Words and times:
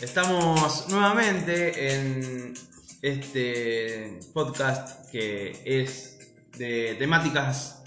Estamos 0.00 0.88
nuevamente 0.88 1.92
en 1.92 2.54
este 3.02 4.18
podcast 4.32 5.10
que 5.10 5.60
es 5.66 6.18
de 6.56 6.94
temáticas 6.98 7.84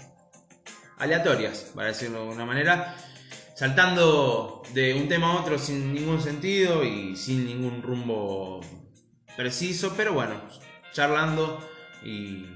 aleatorias, 0.96 1.72
para 1.74 1.88
decirlo 1.88 2.22
de 2.26 2.28
una 2.28 2.44
manera, 2.44 2.94
saltando 3.56 4.62
de 4.72 4.94
un 4.94 5.08
tema 5.08 5.32
a 5.32 5.40
otro 5.40 5.58
sin 5.58 5.92
ningún 5.92 6.22
sentido 6.22 6.84
y 6.84 7.16
sin 7.16 7.46
ningún 7.46 7.82
rumbo 7.82 8.60
preciso, 9.36 9.94
pero 9.96 10.12
bueno, 10.12 10.40
charlando 10.92 11.68
y, 12.04 12.46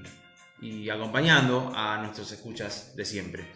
y 0.61 0.89
acompañando 0.89 1.69
a 1.75 1.97
nuestros 1.97 2.31
escuchas 2.31 2.95
de 2.95 3.03
siempre. 3.03 3.51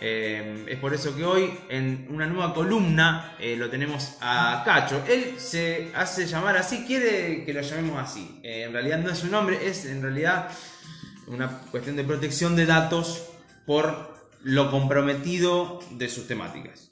Eh, 0.00 0.66
es 0.68 0.78
por 0.78 0.92
eso 0.92 1.16
que 1.16 1.24
hoy 1.24 1.58
en 1.68 2.06
una 2.10 2.26
nueva 2.26 2.52
columna 2.52 3.34
eh, 3.38 3.56
lo 3.56 3.70
tenemos 3.70 4.16
a 4.20 4.62
Cacho. 4.64 5.02
Él 5.08 5.34
se 5.38 5.90
hace 5.94 6.26
llamar 6.26 6.56
así, 6.56 6.84
quiere 6.86 7.44
que 7.44 7.52
lo 7.52 7.62
llamemos 7.62 8.02
así. 8.02 8.40
Eh, 8.42 8.64
en 8.64 8.72
realidad 8.72 8.98
no 8.98 9.10
es 9.10 9.18
su 9.18 9.28
nombre, 9.28 9.66
es 9.66 9.86
en 9.86 10.02
realidad 10.02 10.48
una 11.26 11.60
cuestión 11.70 11.96
de 11.96 12.04
protección 12.04 12.56
de 12.56 12.66
datos 12.66 13.28
por 13.64 14.14
lo 14.42 14.70
comprometido 14.70 15.80
de 15.92 16.08
sus 16.08 16.28
temáticas. 16.28 16.90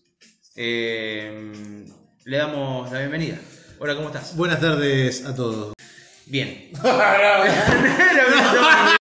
le 0.57 1.85
damos 2.25 2.91
la 2.91 3.01
bienvenida. 3.01 3.39
Hola, 3.79 3.97
¿cómo 3.97 4.09
estás? 4.09 4.37
Buenas 4.37 4.61
tardes 4.61 5.25
a 5.27 5.35
todos. 5.35 5.75
Bien. 6.27 6.71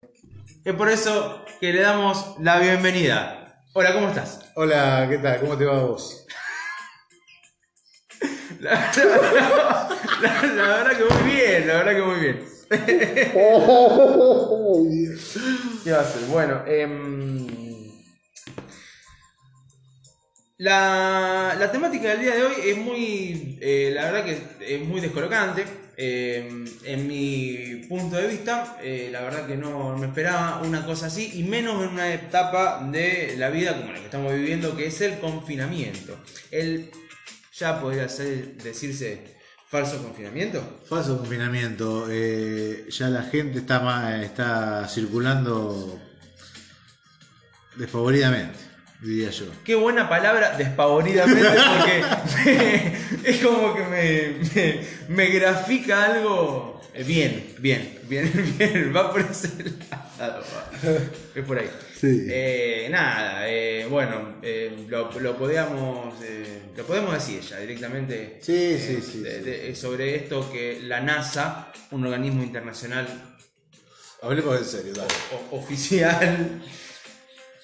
es 0.65 0.75
por 0.75 0.91
eso 0.91 1.45
que 1.61 1.73
le 1.73 1.81
damos 1.81 2.35
la 2.41 2.59
bienvenida 2.59 3.42
Hola, 3.75 3.95
¿cómo 3.95 4.09
estás? 4.09 4.53
Hola, 4.55 5.07
¿qué 5.09 5.17
tal? 5.17 5.41
¿Cómo 5.41 5.57
te 5.57 5.65
va 5.65 5.79
a 5.79 5.85
vos? 5.85 6.27
La, 8.61 8.93
verdad 10.21 10.99
que 10.99 11.05
muy 11.05 11.23
bien, 11.33 11.67
la 11.67 11.83
verdad 11.83 11.97
que 11.97 12.03
muy 12.03 12.21
bien. 12.21 12.45
¿Qué 15.85 15.91
va 15.91 16.01
a 16.01 16.05
ser? 16.05 16.21
Bueno, 16.29 16.63
eh, 16.67 16.87
la, 20.63 21.69
temática 21.73 22.11
del 22.11 22.21
día 22.21 22.35
de 22.37 22.45
hoy 22.45 22.55
es 22.65 22.77
muy, 22.77 23.59
eh, 23.61 23.91
la 23.93 24.11
verdad 24.11 24.25
que 24.25 24.75
es 24.75 24.87
muy 24.87 25.01
descolocante. 25.01 25.65
Eh, 25.97 26.65
en 26.85 27.07
mi 27.07 27.85
punto 27.89 28.17
de 28.17 28.29
vista, 28.29 28.79
eh, 28.83 29.09
la 29.13 29.23
verdad 29.23 29.47
que 29.47 29.57
no 29.57 29.97
me 29.99 30.07
esperaba 30.07 30.63
una 30.63 30.87
cosa 30.87 31.07
así, 31.07 31.33
y 31.35 31.43
menos 31.43 31.83
en 31.83 31.91
una 31.91 32.15
etapa 32.15 32.81
de 32.91 33.35
la 33.37 33.51
vida 33.51 33.77
como 33.77 33.93
la 33.93 33.99
que 33.99 34.05
estamos 34.05 34.33
viviendo, 34.33 34.77
que 34.77 34.87
es 34.87 35.01
el 35.01 35.19
confinamiento. 35.19 36.17
El, 36.51 36.91
ya 37.55 37.81
podría 37.81 38.09
ser, 38.09 38.57
decirse 38.59 39.37
falso 39.69 40.01
confinamiento. 40.03 40.81
Falso 40.89 41.19
confinamiento. 41.19 42.07
Ya 42.09 43.09
la 43.09 43.25
gente 43.25 43.59
está, 43.59 44.23
está 44.23 44.89
circulando 44.89 46.01
desfavoridamente 47.77 48.72
diría 49.03 49.31
yo. 49.31 49.47
Qué 49.65 49.75
buena 49.75 50.09
palabra, 50.09 50.57
despavoridamente, 50.57 51.49
porque 51.77 52.93
es 53.31 53.43
como 53.43 53.75
que 53.75 53.83
me, 53.85 55.15
me, 55.15 55.27
grafica 55.31 56.05
algo 56.05 56.81
bien, 57.07 57.55
bien, 57.59 57.99
bien, 58.09 58.55
bien, 58.59 58.93
va 58.95 59.11
por 59.11 59.23
ese 59.23 59.49
lado, 60.19 60.43
es 61.35 61.45
por 61.45 61.59
ahí. 61.59 61.69
Eh, 62.05 62.89
nada, 62.91 63.49
eh, 63.49 63.87
bueno, 63.89 64.37
eh, 64.43 64.87
lo, 64.89 65.11
lo, 65.21 65.37
podíamos, 65.37 66.15
lo 66.77 66.85
podemos 66.85 67.15
decir 67.15 67.41
ya 67.41 67.59
directamente 67.61 68.39
sí, 68.41 68.77
sí, 68.77 69.01
sí, 69.01 69.75
sobre 69.77 70.17
esto 70.17 70.51
que 70.51 70.81
la 70.83 71.01
NASA, 71.01 71.73
un 71.91 72.07
organismo 72.07 72.43
internacional... 72.43 73.07
Hablemos 74.21 74.57
en 74.57 74.65
serio, 74.65 74.93
dale. 74.95 75.13
oficial 75.51 76.63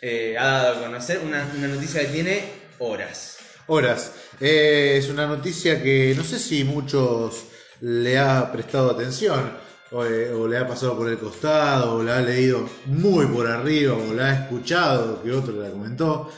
eh, 0.00 0.36
ha 0.38 0.46
dado 0.46 0.76
a 0.76 0.86
conocer 0.86 1.20
una, 1.24 1.44
noticia 1.44 2.02
que 2.02 2.06
tiene 2.08 2.44
horas. 2.78 3.38
Horas. 3.66 4.12
Eh, 4.40 4.96
es 4.98 5.08
una 5.08 5.26
noticia 5.26 5.82
que 5.82 6.14
no 6.16 6.24
sé 6.24 6.38
si 6.38 6.64
muchos 6.64 7.44
le 7.80 8.18
ha 8.18 8.50
prestado 8.52 8.90
atención 8.90 9.52
eh, 9.90 10.32
o, 10.34 10.46
le 10.46 10.58
ha 10.58 10.66
pasado 10.66 10.96
por 10.96 11.08
el 11.08 11.18
costado 11.18 11.96
o 11.96 12.02
la 12.02 12.18
ha 12.18 12.20
leído 12.20 12.68
muy 12.86 13.26
por 13.26 13.46
arriba 13.46 13.94
o 13.94 14.14
la 14.14 14.26
ha 14.26 14.34
escuchado 14.42 15.22
que 15.22 15.32
otro 15.32 15.60
la 15.60 15.70
comentó. 15.70 16.30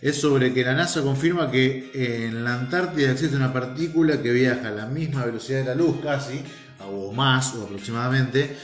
Es 0.00 0.20
sobre 0.20 0.52
que 0.52 0.62
la 0.62 0.74
NASA 0.74 1.02
confirma 1.02 1.50
que 1.50 1.90
en 1.94 2.44
la 2.44 2.54
Antártida 2.54 3.12
existe 3.12 3.34
una 3.34 3.52
partícula 3.52 4.20
que 4.20 4.30
viaja 4.30 4.68
a 4.68 4.72
la 4.72 4.86
misma 4.86 5.24
velocidad 5.24 5.60
de 5.60 5.64
la 5.64 5.74
luz 5.74 5.96
casi, 6.02 6.44
o 6.86 7.10
más 7.12 7.54
o 7.54 7.64
aproximadamente, 7.64 8.56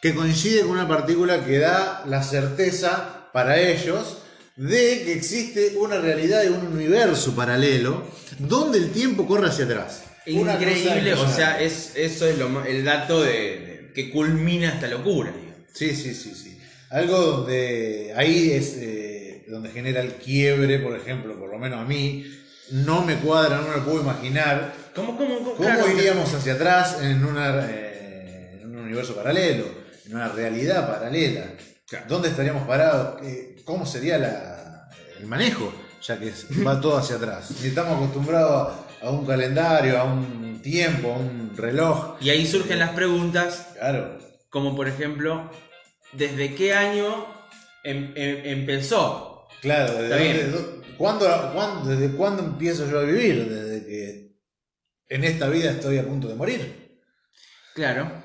que 0.00 0.14
coincide 0.14 0.62
con 0.62 0.70
una 0.70 0.86
partícula 0.86 1.44
que 1.44 1.58
da 1.58 2.04
la 2.06 2.22
certeza 2.22 3.21
para 3.32 3.58
ellos 3.58 4.18
de 4.56 5.02
que 5.04 5.12
existe 5.12 5.76
una 5.76 5.98
realidad 5.98 6.44
y 6.44 6.48
un 6.48 6.66
universo 6.66 7.34
paralelo 7.34 8.06
donde 8.38 8.78
el 8.78 8.90
tiempo 8.90 9.26
corre 9.26 9.48
hacia 9.48 9.64
atrás. 9.64 10.04
Increíble, 10.26 11.14
o 11.14 11.28
sea, 11.28 11.60
es, 11.60 11.92
eso 11.96 12.26
es 12.26 12.36
el 12.68 12.84
dato 12.84 13.22
de, 13.22 13.90
que 13.94 14.10
culmina 14.10 14.68
esta 14.68 14.88
locura. 14.88 15.32
Sí, 15.72 15.96
sí, 15.96 16.14
sí, 16.14 16.34
sí. 16.34 16.58
Algo 16.90 17.18
donde 17.18 18.12
ahí 18.14 18.52
es 18.52 18.76
eh, 18.76 19.44
donde 19.48 19.70
genera 19.70 20.00
el 20.00 20.14
quiebre, 20.14 20.78
por 20.78 20.96
ejemplo, 20.96 21.38
por 21.38 21.50
lo 21.50 21.58
menos 21.58 21.80
a 21.80 21.84
mí, 21.84 22.26
no 22.70 23.04
me 23.04 23.16
cuadra, 23.16 23.60
no 23.62 23.68
me 23.68 23.82
puedo 23.82 24.02
imaginar. 24.02 24.74
¿Cómo, 24.94 25.16
cómo, 25.16 25.54
cómo, 25.54 25.88
iríamos 25.96 26.32
hacia 26.34 26.54
atrás 26.54 26.98
en, 27.00 27.24
una, 27.24 27.66
eh, 27.68 28.60
en 28.60 28.68
un 28.68 28.84
universo 28.84 29.16
paralelo, 29.16 29.64
en 30.06 30.14
una 30.14 30.28
realidad 30.28 30.86
paralela? 30.86 31.46
¿Dónde 32.08 32.28
estaríamos 32.28 32.66
parados? 32.66 33.20
¿Cómo 33.64 33.86
sería 33.86 34.16
el 35.18 35.26
manejo? 35.26 35.72
Ya 36.02 36.18
que 36.18 36.32
va 36.66 36.80
todo 36.80 36.96
hacia 36.96 37.16
atrás. 37.16 37.52
Y 37.62 37.68
estamos 37.68 37.96
acostumbrados 37.96 38.72
a 39.02 39.10
un 39.10 39.24
calendario, 39.26 39.98
a 39.98 40.04
un 40.04 40.60
tiempo, 40.62 41.12
a 41.12 41.18
un 41.18 41.56
reloj. 41.56 42.16
Y 42.20 42.30
ahí 42.30 42.46
surgen 42.46 42.78
las 42.78 42.90
preguntas. 42.90 43.68
Claro. 43.74 44.18
Como 44.48 44.74
por 44.74 44.88
ejemplo, 44.88 45.50
¿desde 46.12 46.54
qué 46.54 46.74
año 46.74 47.26
em, 47.84 48.12
em, 48.16 48.60
empezó? 48.60 49.48
Claro, 49.60 49.94
¿desde, 49.94 50.82
¿cuándo, 50.96 51.26
¿desde 51.84 52.14
cuándo 52.16 52.42
empiezo 52.42 52.90
yo 52.90 53.00
a 53.00 53.04
vivir? 53.04 53.48
Desde 53.48 53.86
que 53.86 54.36
en 55.08 55.24
esta 55.24 55.48
vida 55.48 55.70
estoy 55.70 55.98
a 55.98 56.04
punto 56.04 56.28
de 56.28 56.34
morir. 56.34 57.00
Claro. 57.74 58.21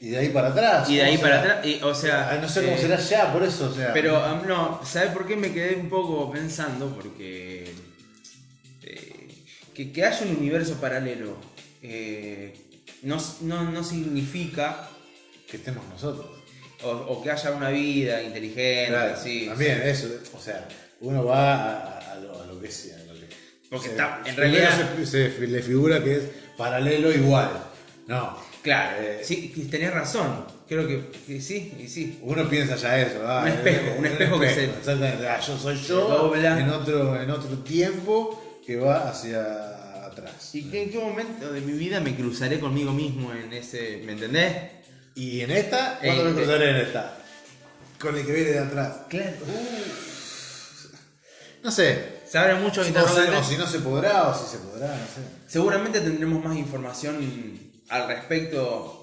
Y 0.00 0.08
de 0.08 0.18
ahí 0.18 0.28
para 0.30 0.48
atrás. 0.48 0.88
Y 0.88 0.96
de 0.96 1.02
ahí 1.02 1.18
para 1.18 1.40
atrás, 1.40 1.66
o 1.82 1.94
sea... 1.94 2.38
No 2.40 2.48
sé 2.48 2.62
cómo 2.62 2.76
eh, 2.76 2.80
será 2.80 2.96
ya, 2.96 3.32
por 3.32 3.42
eso, 3.42 3.70
o 3.70 3.74
sea... 3.74 3.92
Pero 3.92 4.42
no, 4.46 4.80
¿sabes 4.82 5.10
por 5.10 5.26
qué 5.26 5.36
me 5.36 5.52
quedé 5.52 5.76
un 5.76 5.90
poco 5.90 6.32
pensando? 6.32 6.88
Porque... 6.94 7.70
Eh, 8.82 9.28
que, 9.74 10.04
haya 10.04 10.26
un 10.26 10.36
universo 10.36 10.80
paralelo 10.80 11.36
eh, 11.82 12.54
no, 13.02 13.18
no, 13.42 13.84
significa... 13.84 14.88
Que 15.46 15.58
estemos 15.58 15.84
nosotros. 15.88 16.26
O, 16.82 17.22
que 17.22 17.30
haya 17.30 17.50
una 17.50 17.68
vida 17.68 18.22
inteligente, 18.22 18.96
así. 18.96 19.46
También, 19.48 19.82
eso, 19.82 20.08
o 20.34 20.40
sea, 20.40 20.66
uno 21.00 21.26
va 21.26 21.98
a, 21.98 22.16
lo, 22.16 22.58
que 22.58 22.70
sea. 22.70 22.96
Porque 23.68 23.88
está, 23.88 24.22
en 24.24 24.34
realidad... 24.36 24.70
Se, 25.04 25.28
le 25.46 25.62
figura 25.62 26.02
que 26.02 26.16
es 26.16 26.22
paralelo 26.56 27.12
igual. 27.12 27.50
No, 28.10 28.36
Claro, 28.62 29.00
eh, 29.00 29.20
sí, 29.22 29.68
tenés 29.70 29.94
razón. 29.94 30.44
Creo 30.68 30.86
que, 30.86 31.40
sí, 31.40 31.74
y 31.78 31.88
sí. 31.88 32.18
Uno 32.22 32.48
piensa 32.48 32.76
ya 32.76 33.00
eso, 33.00 33.20
un 33.20 33.48
espejo, 33.48 33.98
un 33.98 34.06
espejo, 34.06 34.38
que 34.38 34.50
se. 34.50 34.70
Ah, 35.28 35.40
yo 35.40 35.56
soy 35.56 35.76
yo 35.80 36.34
en 36.34 36.68
otro, 36.68 37.20
en 37.22 37.30
otro 37.30 37.58
tiempo 37.58 38.60
que 38.66 38.76
va 38.76 39.08
hacia 39.08 40.04
atrás. 40.06 40.54
¿Y 40.54 40.76
en 40.76 40.90
qué 40.90 40.98
momento 40.98 41.52
de 41.52 41.60
mi 41.62 41.72
vida 41.72 42.00
me 42.00 42.14
cruzaré 42.14 42.60
conmigo 42.60 42.92
mismo 42.92 43.32
en 43.32 43.52
ese. 43.52 44.02
¿Me 44.04 44.12
entendés? 44.12 44.56
¿Y 45.14 45.40
en 45.40 45.52
esta? 45.52 45.98
¿Cuándo 46.02 46.24
me 46.24 46.34
cruzaré 46.34 46.70
en 46.70 46.76
esta? 46.76 47.16
Con 47.98 48.16
el 48.16 48.26
que 48.26 48.32
viene 48.32 48.50
de 48.50 48.58
atrás. 48.58 48.92
Claro. 49.08 49.36
No 51.62 51.70
sé. 51.70 52.20
Se 52.28 52.38
abre 52.38 52.54
mucho 52.56 52.86
interrogantes. 52.86 53.46
si 53.46 53.56
no 53.56 53.66
se 53.66 53.78
podrá 53.80 54.28
o 54.28 54.34
si 54.34 54.50
se 54.50 54.58
podrá, 54.58 54.88
no 54.88 55.06
sé. 55.06 55.20
Seguramente 55.48 56.00
tendremos 56.00 56.44
más 56.44 56.56
información 56.56 57.69
al 57.90 58.06
respecto 58.06 59.00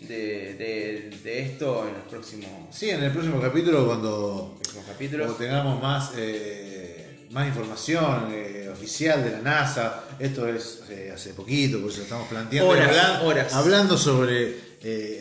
de, 0.00 1.10
esto 1.24 1.88
en 1.88 1.94
el 1.96 2.02
próximo. 2.02 2.68
Sí, 2.70 2.90
en 2.90 3.02
el 3.02 3.10
próximo 3.10 3.40
capítulo, 3.40 3.86
cuando, 3.86 4.58
cuando 4.72 5.34
tengamos 5.34 5.82
más, 5.82 6.12
eh, 6.16 7.26
más 7.30 7.48
información 7.48 8.28
eh, 8.32 8.70
oficial 8.72 9.24
de 9.24 9.30
la 9.32 9.40
NASA. 9.40 10.04
Esto 10.18 10.46
es 10.46 10.82
eh, 10.90 11.10
hace 11.14 11.32
poquito, 11.34 11.80
por 11.80 11.90
eso 11.90 12.02
estamos 12.02 12.28
planteando. 12.28 12.70
Horas, 12.70 13.52
hablando, 13.54 13.96
sobre. 13.96 14.68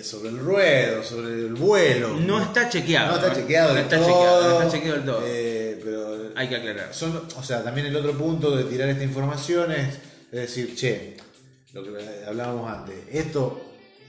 sobre 0.03 0.29
el 0.29 0.37
ruedo, 0.37 1.03
sobre 1.03 1.33
el 1.33 1.53
vuelo. 1.55 2.15
No 2.15 2.41
está 2.41 2.69
chequeado. 2.69 3.11
No 3.11 3.15
está 3.17 3.33
chequeado, 3.33 3.73
no 3.73 3.79
está 3.79 3.97
todo, 3.97 4.05
chequeado, 4.05 4.49
no 4.49 4.61
está 4.61 4.71
chequeado 4.71 4.97
del 4.97 5.05
todo. 5.05 5.21
pero 5.83 6.31
hay 6.35 6.49
que 6.49 6.55
aclarar. 6.55 6.93
son, 6.93 7.23
o 7.35 7.43
sea, 7.43 7.63
también 7.63 7.87
el 7.87 7.95
otro 7.95 8.13
punto 8.17 8.55
de 8.55 8.65
tirar 8.65 8.89
esta 8.89 9.03
información 9.03 9.71
es, 9.71 9.95
es 10.31 10.41
decir, 10.41 10.75
che, 10.75 11.17
lo 11.81 11.97
que 11.97 12.25
hablábamos 12.27 12.71
antes, 12.71 12.95
esto, 13.11 13.61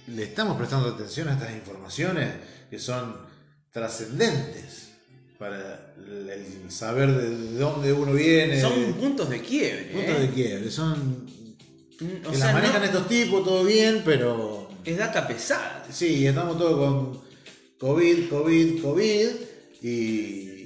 le 0.09 0.23
estamos 0.25 0.57
prestando 0.57 0.89
atención 0.89 1.29
a 1.29 1.35
estas 1.35 1.53
informaciones 1.53 2.35
que 2.71 2.79
son 2.79 3.17
trascendentes 3.71 4.89
para 5.39 5.95
el, 5.97 6.71
saber 6.71 7.11
de 7.15 7.59
dónde 7.59 7.93
uno 7.93 8.13
viene. 8.13 8.61
Son 8.61 8.95
puntos 8.95 9.31
de 9.31 9.41
quiebre. 9.41 9.85
puntos 9.93 10.17
¿eh? 10.17 10.21
de 10.21 10.31
quiebre, 10.31 10.71
son 10.71 11.39
Mm, 12.01 12.27
O 12.27 12.31
que 12.31 12.37
sea, 12.37 12.47
las 12.47 12.55
manejan 12.55 12.81
no- 12.81 12.87
estos 12.87 13.09
tipos, 13.09 13.45
todo 13.45 13.65
bien, 13.65 14.03
pero 14.05 14.69
es 14.85 14.97
data 14.97 15.27
pesada. 15.27 15.85
sí, 15.91 16.25
estamos 16.29 16.57
todos 16.57 16.79
con 16.79 17.21
COVID, 17.79 18.29
COVID, 18.29 18.81
COVID 18.83 19.29
y, 19.83 20.58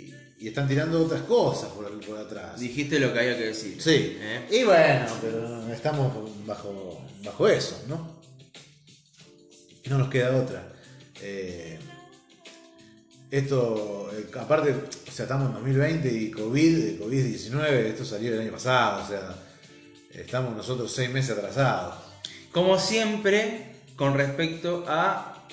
y 0.43 0.49
están 0.49 0.67
tirando 0.69 1.05
otras 1.05 1.23
cosas 1.23 1.71
por, 1.71 1.89
por 2.05 2.19
atrás. 2.19 2.59
Dijiste 2.59 2.99
lo 2.99 3.13
que 3.13 3.21
había 3.21 3.39
que 3.39 3.45
decir. 3.47 3.81
Sí, 3.81 4.19
¿eh? 4.21 4.47
y 4.51 4.65
bueno, 4.65 5.07
pero 5.21 5.73
estamos 5.73 6.13
bajo, 6.47 7.01
bajo 7.25 7.49
eso, 7.49 7.83
¿no? 7.89 8.21
No 9.87 9.99
nos 9.99 10.09
queda 10.09 10.37
otra. 10.37 10.73
Eh, 11.21 11.79
esto, 13.31 14.11
eh, 14.13 14.27
aparte, 14.39 14.71
o 14.73 15.11
sea, 15.13 15.25
estamos 15.25 15.49
en 15.49 15.55
2020 15.55 16.13
y 16.13 16.31
COVID, 16.31 16.79
eh, 16.79 16.99
COVID-19, 17.01 17.69
esto 17.87 18.05
salió 18.05 18.35
el 18.35 18.41
año 18.41 18.53
pasado, 18.53 19.05
o 19.05 19.09
sea, 19.09 19.35
estamos 20.13 20.55
nosotros 20.57 20.93
seis 20.93 21.09
meses 21.11 21.37
atrasados. 21.39 21.95
Como 22.51 22.79
siempre, 22.79 23.77
con 23.97 24.15
respecto 24.15 24.85
a. 24.87 25.47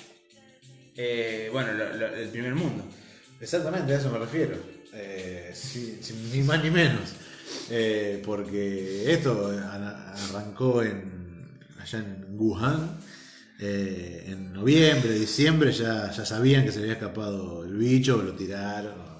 eh, 0.97 1.49
bueno, 1.53 1.71
lo- 1.73 1.93
lo- 1.95 2.13
el 2.15 2.27
primer 2.29 2.55
mundo. 2.55 2.83
Exactamente, 3.39 3.93
a 3.93 3.97
eso 3.99 4.09
me 4.09 4.17
refiero. 4.19 4.57
Eh, 5.49 5.55
sí, 5.55 5.99
ni 6.33 6.43
más 6.43 6.63
ni 6.63 6.69
menos. 6.71 7.09
Eh, 7.69 8.21
porque 8.25 9.11
esto 9.11 9.51
arrancó 10.29 10.83
en, 10.83 11.59
allá 11.81 11.99
en 11.99 12.25
Wuhan. 12.37 12.97
eh, 13.61 14.23
en 14.27 14.53
noviembre, 14.53 15.11
diciembre 15.13 15.71
ya, 15.73 16.09
ya 16.11 16.25
sabían 16.25 16.63
que 16.63 16.71
se 16.71 16.79
había 16.79 16.93
escapado 16.93 17.65
el 17.65 17.75
bicho, 17.75 18.21
lo 18.21 18.33
tiraron. 18.33 18.93
o- 18.93 19.19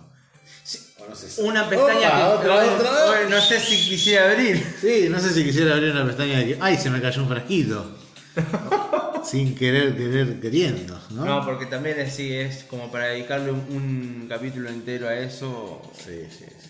o 1.03 1.09
no 1.09 1.15
sé 1.15 1.29
si- 1.29 1.41
Una 1.41 1.67
pestaña 1.67 2.07
Opa, 2.29 2.41
que. 2.41 2.47
otra, 2.49 2.55
Oye, 2.61 2.69
otra 2.69 2.91
vez. 2.91 3.01
oye, 3.25 3.29
no 3.29 3.41
sé 3.41 3.59
si 3.59 3.89
quisiera 3.89 4.31
abrir. 4.31 4.63
Sí, 4.79 5.07
no 5.09 5.19
sé 5.19 5.33
si 5.33 5.43
quisiera 5.43 5.73
abrir 5.75 5.91
una 5.91 6.05
pestaña 6.05 6.39
de 6.39 6.45
que. 6.47 6.57
¡Ay, 6.61 6.77
se 6.77 6.89
me 6.89 7.01
cayó 7.01 7.21
un 7.23 7.27
frasquito! 7.29 7.97
Sin 9.29 9.55
querer, 9.55 9.95
querer, 9.95 10.39
queriendo, 10.39 10.99
¿no? 11.11 11.25
No, 11.25 11.45
porque 11.45 11.65
también 11.65 11.99
así 11.99 12.33
es 12.33 12.63
como 12.63 12.91
para 12.91 13.07
dedicarle 13.07 13.51
un, 13.51 13.59
un 13.69 14.25
capítulo 14.29 14.69
entero 14.69 15.07
a 15.07 15.15
eso. 15.17 15.81
Sí, 15.95 16.21
sí, 16.29 16.45
sí. 16.47 16.69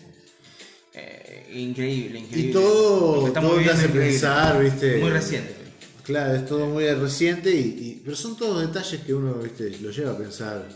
eh, 0.94 1.48
increíble, 1.54 2.18
increíble. 2.20 2.50
Y 2.50 2.52
todo, 2.52 3.32
todo 3.32 3.56
te 3.56 3.70
hace 3.70 3.86
increíble. 3.86 4.10
pensar, 4.10 4.62
¿viste? 4.62 4.98
Muy 4.98 5.10
reciente. 5.10 5.54
Claro, 6.02 6.34
es 6.34 6.46
todo 6.46 6.66
muy 6.66 6.86
reciente, 6.92 7.50
y, 7.54 7.58
y- 7.60 8.02
pero 8.04 8.16
son 8.16 8.36
todos 8.36 8.60
detalles 8.66 9.00
que 9.02 9.14
uno 9.14 9.34
¿viste? 9.34 9.70
lo 9.80 9.90
lleva 9.90 10.12
a 10.12 10.18
pensar. 10.18 10.68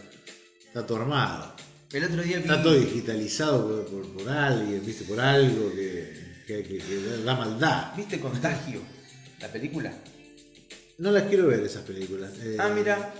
Está 0.67 0.87
todo 0.87 0.99
armado. 0.99 1.55
El 1.93 2.05
otro 2.05 2.23
día 2.23 2.37
vi. 2.39 2.43
Está 2.45 2.63
todo 2.63 2.75
digitalizado 2.75 3.67
por, 3.69 3.87
por- 3.87 4.13
por 4.25 4.29
alguien, 4.33 4.85
¿viste? 4.85 5.05
por 5.05 5.21
algo 5.21 5.71
que, 5.73 6.43
que, 6.47 6.63
que- 6.63 6.79
que 6.79 7.23
da 7.25 7.35
maldad. 7.35 7.95
¿Viste 7.97 8.21
Contagio? 8.21 8.81
La 9.41 9.49
película. 9.49 9.93
No 10.99 11.11
las 11.11 11.25
quiero 11.25 11.47
ver 11.49 11.61
esas 11.61 11.83
películas. 11.83 12.31
eh, 12.41 12.57
Ah, 12.59 12.69
mira. 12.69 13.13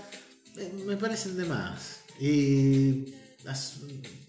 eh, 0.57 0.71
Me 0.85 0.95
parecen 0.97 1.37
de 1.37 1.45
más. 1.45 2.01
Y. 2.19 3.13
las- 3.43 3.77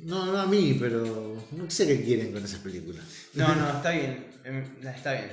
no, 0.01 0.27
no 0.27 0.39
a 0.39 0.47
mí, 0.47 0.77
pero 0.79 1.43
no 1.53 1.71
sé 1.71 1.87
qué 1.87 2.03
quieren 2.05 2.33
con 2.33 2.45
esas 2.45 2.61
películas. 2.61 3.03
No, 3.35 3.55
no, 3.55 3.69
está 3.71 3.91
bien. 3.91 4.27
em, 4.45 4.65
Está 4.87 5.13
bien. 5.13 5.31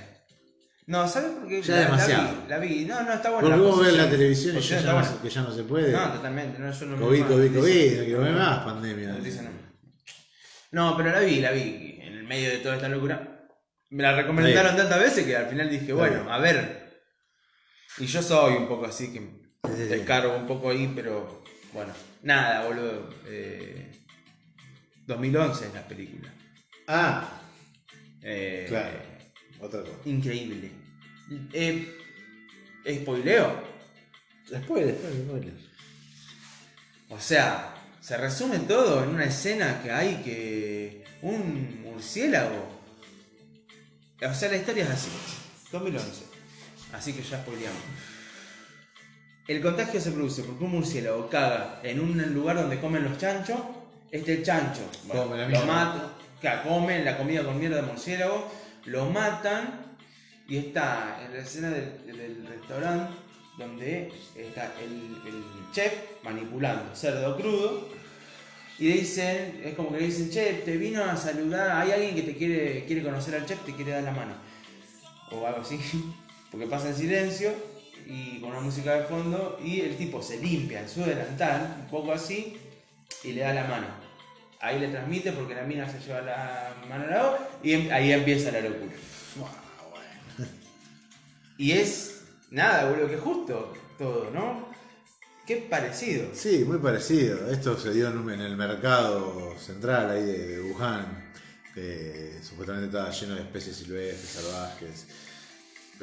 No, 0.86 1.08
¿sabes 1.08 1.32
por 1.32 1.48
qué? 1.48 1.62
Ya 1.62 1.76
La- 1.76 1.82
demasiado. 1.86 2.24
La 2.24 2.60
vi, 2.60 2.70
la 2.70 2.76
vi. 2.76 2.86
No, 2.86 3.04
no, 3.04 3.14
está 3.14 3.30
bueno. 3.32 3.48
Porque 3.50 3.62
vos 3.62 3.80
ves 3.86 3.94
la 3.98 4.10
televisión 4.10 4.58
y 4.58 4.62
ya, 4.62 4.82
ya 4.82 4.94
no, 5.02 5.22
que 5.22 5.30
ya 5.30 5.42
no 5.42 5.54
se 5.54 5.64
puede. 5.64 5.92
No, 5.92 6.12
totalmente. 6.14 6.60
No, 6.60 6.72
yo 6.72 6.86
no 6.86 6.98
me 6.98 7.02
COVID, 7.04 7.20
más, 7.22 7.30
COVID. 7.30 7.54
COVID, 7.56 7.98
no 7.98 8.04
quiero 8.04 8.22
ver 8.22 8.34
más 8.34 8.60
pandemia. 8.66 9.08
No. 9.10 9.50
No, 10.72 10.98
pero 10.98 11.12
la 11.12 11.20
vi, 11.22 11.40
la 11.40 11.52
vi. 11.52 12.00
En 12.02 12.14
el 12.14 12.24
medio 12.24 12.50
de 12.50 12.58
toda 12.58 12.76
esta 12.76 12.90
locura. 12.90 13.48
Me 13.92 14.04
la 14.04 14.16
recomendaron 14.16 14.72
Sí. 14.72 14.78
tantas 14.78 15.00
veces 15.00 15.26
que 15.26 15.36
al 15.38 15.48
final 15.48 15.70
dije, 15.70 15.94
bueno, 15.94 16.32
a 16.32 16.38
ver. 16.40 16.83
Y 18.00 18.06
yo 18.06 18.22
soy 18.22 18.56
un 18.56 18.68
poco 18.68 18.86
así 18.86 19.12
que 19.14 19.22
te 19.88 20.04
cargo 20.04 20.36
un 20.36 20.48
poco 20.48 20.70
ahí, 20.70 20.92
pero 20.96 21.44
bueno. 21.74 21.94
Nada, 22.24 22.66
boludo. 22.68 23.10
Eh, 23.28 23.92
2011 25.08 25.68
es 25.68 25.74
la 25.74 25.88
película. 25.88 26.34
Ah, 26.88 27.40
Eh, 28.22 28.66
claro. 28.70 29.00
Otra 29.60 29.82
cosa. 29.82 29.94
Increíble. 30.06 30.72
Eh, 31.52 31.98
¿Spoileo? 33.02 33.64
Después, 34.50 34.86
después, 34.86 35.16
después. 35.16 35.44
O 37.10 37.20
sea, 37.20 37.76
se 38.02 38.18
resume 38.18 38.60
todo 38.60 39.04
en 39.04 39.10
una 39.10 39.26
escena 39.26 39.82
que 39.84 39.92
hay 39.92 40.16
que. 40.24 41.04
Un 41.22 41.82
murciélago. 41.84 42.82
O 44.22 44.34
sea, 44.34 44.50
la 44.50 44.58
historia 44.58 44.84
es 44.86 44.90
así. 44.90 45.10
2011. 45.72 46.33
Así 46.94 47.14
que 47.14 47.22
ya 47.22 47.40
spoileamos. 47.40 47.82
El 49.48 49.62
contagio 49.62 50.00
se 50.00 50.12
produce 50.12 50.44
porque 50.44 50.64
un 50.64 50.72
murciélago 50.72 51.30
caga 51.30 51.82
en 51.84 52.00
un 52.00 52.34
lugar 52.34 52.56
donde 52.56 52.80
comen 52.80 53.04
los 53.04 53.18
chanchos. 53.18 53.60
Este 54.12 54.42
chancho 54.44 54.82
bueno, 55.06 55.24
Come 55.24 55.38
la 55.38 55.50
lo 55.50 55.66
mata, 55.66 56.14
claro, 56.40 56.70
comen 56.70 57.04
la 57.04 57.18
comida 57.18 57.44
con 57.44 57.60
mierda 57.60 57.78
de 57.78 57.82
murciélago, 57.82 58.48
lo 58.86 59.10
matan 59.10 59.98
y 60.48 60.58
está 60.58 61.20
en 61.26 61.34
la 61.34 61.40
escena 61.40 61.72
del, 61.72 62.06
del 62.06 62.46
restaurante 62.48 63.12
donde 63.58 64.12
está 64.36 64.72
el, 64.80 65.18
el 65.28 65.44
chef 65.72 65.94
manipulando 66.24 66.96
cerdo 66.96 67.36
crudo 67.38 67.90
y 68.80 68.88
dicen, 68.88 69.62
es 69.64 69.76
como 69.76 69.92
que 69.92 70.00
le 70.00 70.06
dicen, 70.08 70.32
chef, 70.32 70.66
te 70.66 70.78
vino 70.78 71.04
a 71.04 71.16
saludar, 71.16 71.72
hay 71.82 71.92
alguien 71.92 72.16
que 72.16 72.24
te 72.24 72.36
quiere, 72.36 72.86
quiere 72.86 73.04
conocer 73.04 73.36
al 73.36 73.46
chef, 73.46 73.60
te 73.64 73.74
quiere 73.74 73.92
dar 73.92 74.04
la 74.04 74.12
mano. 74.12 74.34
O 75.32 75.46
algo 75.46 75.62
así, 75.62 75.80
porque 76.54 76.68
pasa 76.68 76.90
en 76.90 76.96
silencio 76.96 77.52
y 78.06 78.40
con 78.40 78.52
una 78.52 78.60
música 78.60 78.94
de 78.94 79.06
fondo 79.06 79.60
y 79.66 79.82
el 79.82 79.98
tipo 79.98 80.22
se 80.22 80.38
limpia 80.38 80.82
en 80.82 80.88
su 80.88 81.02
delantal, 81.02 81.78
un 81.82 81.88
poco 81.88 82.12
así, 82.12 82.60
y 83.24 83.32
le 83.32 83.42
da 83.42 83.56
la 83.56 83.64
mano. 83.64 83.88
Ahí 84.62 84.80
le 84.80 84.90
transmite 84.90 85.32
porque 85.32 85.56
la 85.56 85.64
mina 85.64 85.92
se 85.92 86.00
lleva 86.00 86.22
la 86.22 86.76
mano 86.88 87.06
a 87.06 87.08
la 87.08 87.24
boca 87.24 87.50
y 87.64 87.74
em- 87.74 87.92
ahí 87.92 88.12
empieza 88.12 88.52
la 88.52 88.62
locura. 88.62 88.94
Y 91.58 91.72
es 91.72 92.22
nada, 92.52 92.90
boludo, 92.90 93.10
que 93.10 93.18
justo 93.18 93.74
todo, 93.98 94.30
¿no? 94.32 94.70
Qué 95.48 95.58
parecido. 95.58 96.28
Sí, 96.34 96.66
muy 96.68 96.78
parecido. 96.78 97.50
Esto 97.50 97.80
se 97.80 97.94
dio 97.94 98.10
en, 98.10 98.42
el 98.42 98.56
mercado 98.56 99.58
central 99.58 100.12
ahí 100.12 100.24
de, 100.24 100.62
Wuhan, 100.62 101.32
supuestamente 102.44 102.88
estaba 102.88 103.10
lleno 103.10 103.36
de 103.36 103.42
especies 103.42 103.76
silvestres, 103.76 104.30
salvajes, 104.30 105.08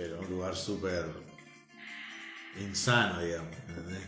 pero 0.01 0.19
un 0.21 0.31
lugar 0.31 0.57
súper 0.57 1.05
insano, 2.59 3.21
digamos. 3.23 3.51
¿entendés? 3.69 3.99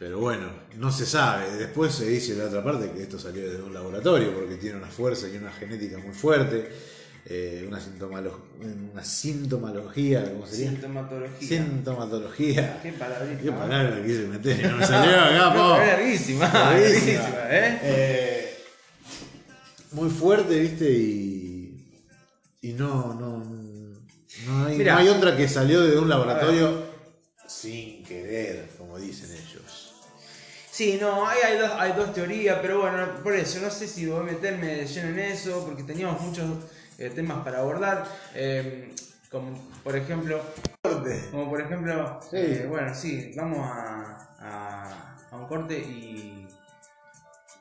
Pero 0.00 0.18
bueno, 0.18 0.48
no 0.78 0.90
se 0.90 1.06
sabe. 1.06 1.52
Después 1.56 1.94
se 1.94 2.06
dice 2.08 2.32
en 2.32 2.38
la 2.40 2.46
otra 2.46 2.64
parte 2.64 2.90
que 2.90 3.02
esto 3.04 3.20
salió 3.20 3.48
de 3.48 3.62
un 3.62 3.72
laboratorio 3.72 4.34
porque 4.34 4.56
tiene 4.56 4.78
una 4.78 4.88
fuerza 4.88 5.28
y 5.28 5.36
una 5.36 5.52
genética 5.52 5.98
muy 5.98 6.12
fuerte, 6.12 6.72
eh, 7.26 7.64
una, 7.68 7.78
sintomalo- 7.78 8.36
una 8.92 9.04
sintomología, 9.04 10.24
¿cómo 10.32 10.44
sería? 10.44 10.70
Sintomatología. 10.70 11.48
Sintomatología. 11.48 12.80
Qué 12.82 12.92
palabrita. 12.94 13.42
Qué 13.42 13.52
palabra 13.52 13.94
que 13.96 14.02
quise 14.02 14.26
meter 14.26 14.70
no 14.72 14.76
me 14.78 14.86
salió 14.88 15.20
acá, 15.20 15.52
po. 15.54 15.76
larguísima, 15.76 16.48
Larguísima. 16.52 17.22
larguísima, 17.22 17.38
¿eh? 17.48 17.80
Eh, 17.84 18.64
muy 19.92 20.10
fuerte, 20.10 20.58
viste, 20.58 20.90
y, 20.90 22.02
y 22.62 22.72
no, 22.72 23.14
no, 23.14 23.61
no, 24.46 24.66
hay, 24.66 24.76
Mirá. 24.78 24.94
no 24.94 24.98
hay 25.00 25.08
otra 25.08 25.36
que 25.36 25.48
salió 25.48 25.80
de 25.82 25.98
un 25.98 26.08
laboratorio 26.08 26.84
sin 27.46 28.02
querer, 28.04 28.68
como 28.78 28.98
dicen 28.98 29.30
ellos. 29.32 29.94
Sí, 30.70 30.96
no, 31.00 31.26
hay, 31.28 31.38
hay, 31.42 31.58
dos, 31.58 31.70
hay 31.78 31.92
dos 31.92 32.14
teorías, 32.14 32.58
pero 32.62 32.80
bueno, 32.80 33.06
por 33.22 33.34
eso, 33.34 33.60
no 33.60 33.70
sé 33.70 33.86
si 33.86 34.06
voy 34.06 34.20
a 34.20 34.22
meterme 34.22 34.68
de 34.76 34.86
lleno 34.86 35.08
en 35.10 35.18
eso, 35.18 35.64
porque 35.66 35.82
teníamos 35.82 36.20
muchos 36.22 36.46
eh, 36.98 37.10
temas 37.10 37.44
para 37.44 37.58
abordar, 37.58 38.06
eh, 38.34 38.94
como 39.30 39.52
por 39.84 39.94
ejemplo, 39.96 40.40
como 41.30 41.50
por 41.50 41.60
ejemplo, 41.60 42.20
Sí. 42.30 42.36
eh, 42.38 42.66
bueno, 42.68 42.94
sí, 42.94 43.32
vamos 43.36 43.58
a, 43.70 44.34
a, 44.40 45.16
a 45.30 45.36
un 45.36 45.46
corte 45.46 45.76
y, 45.78 46.48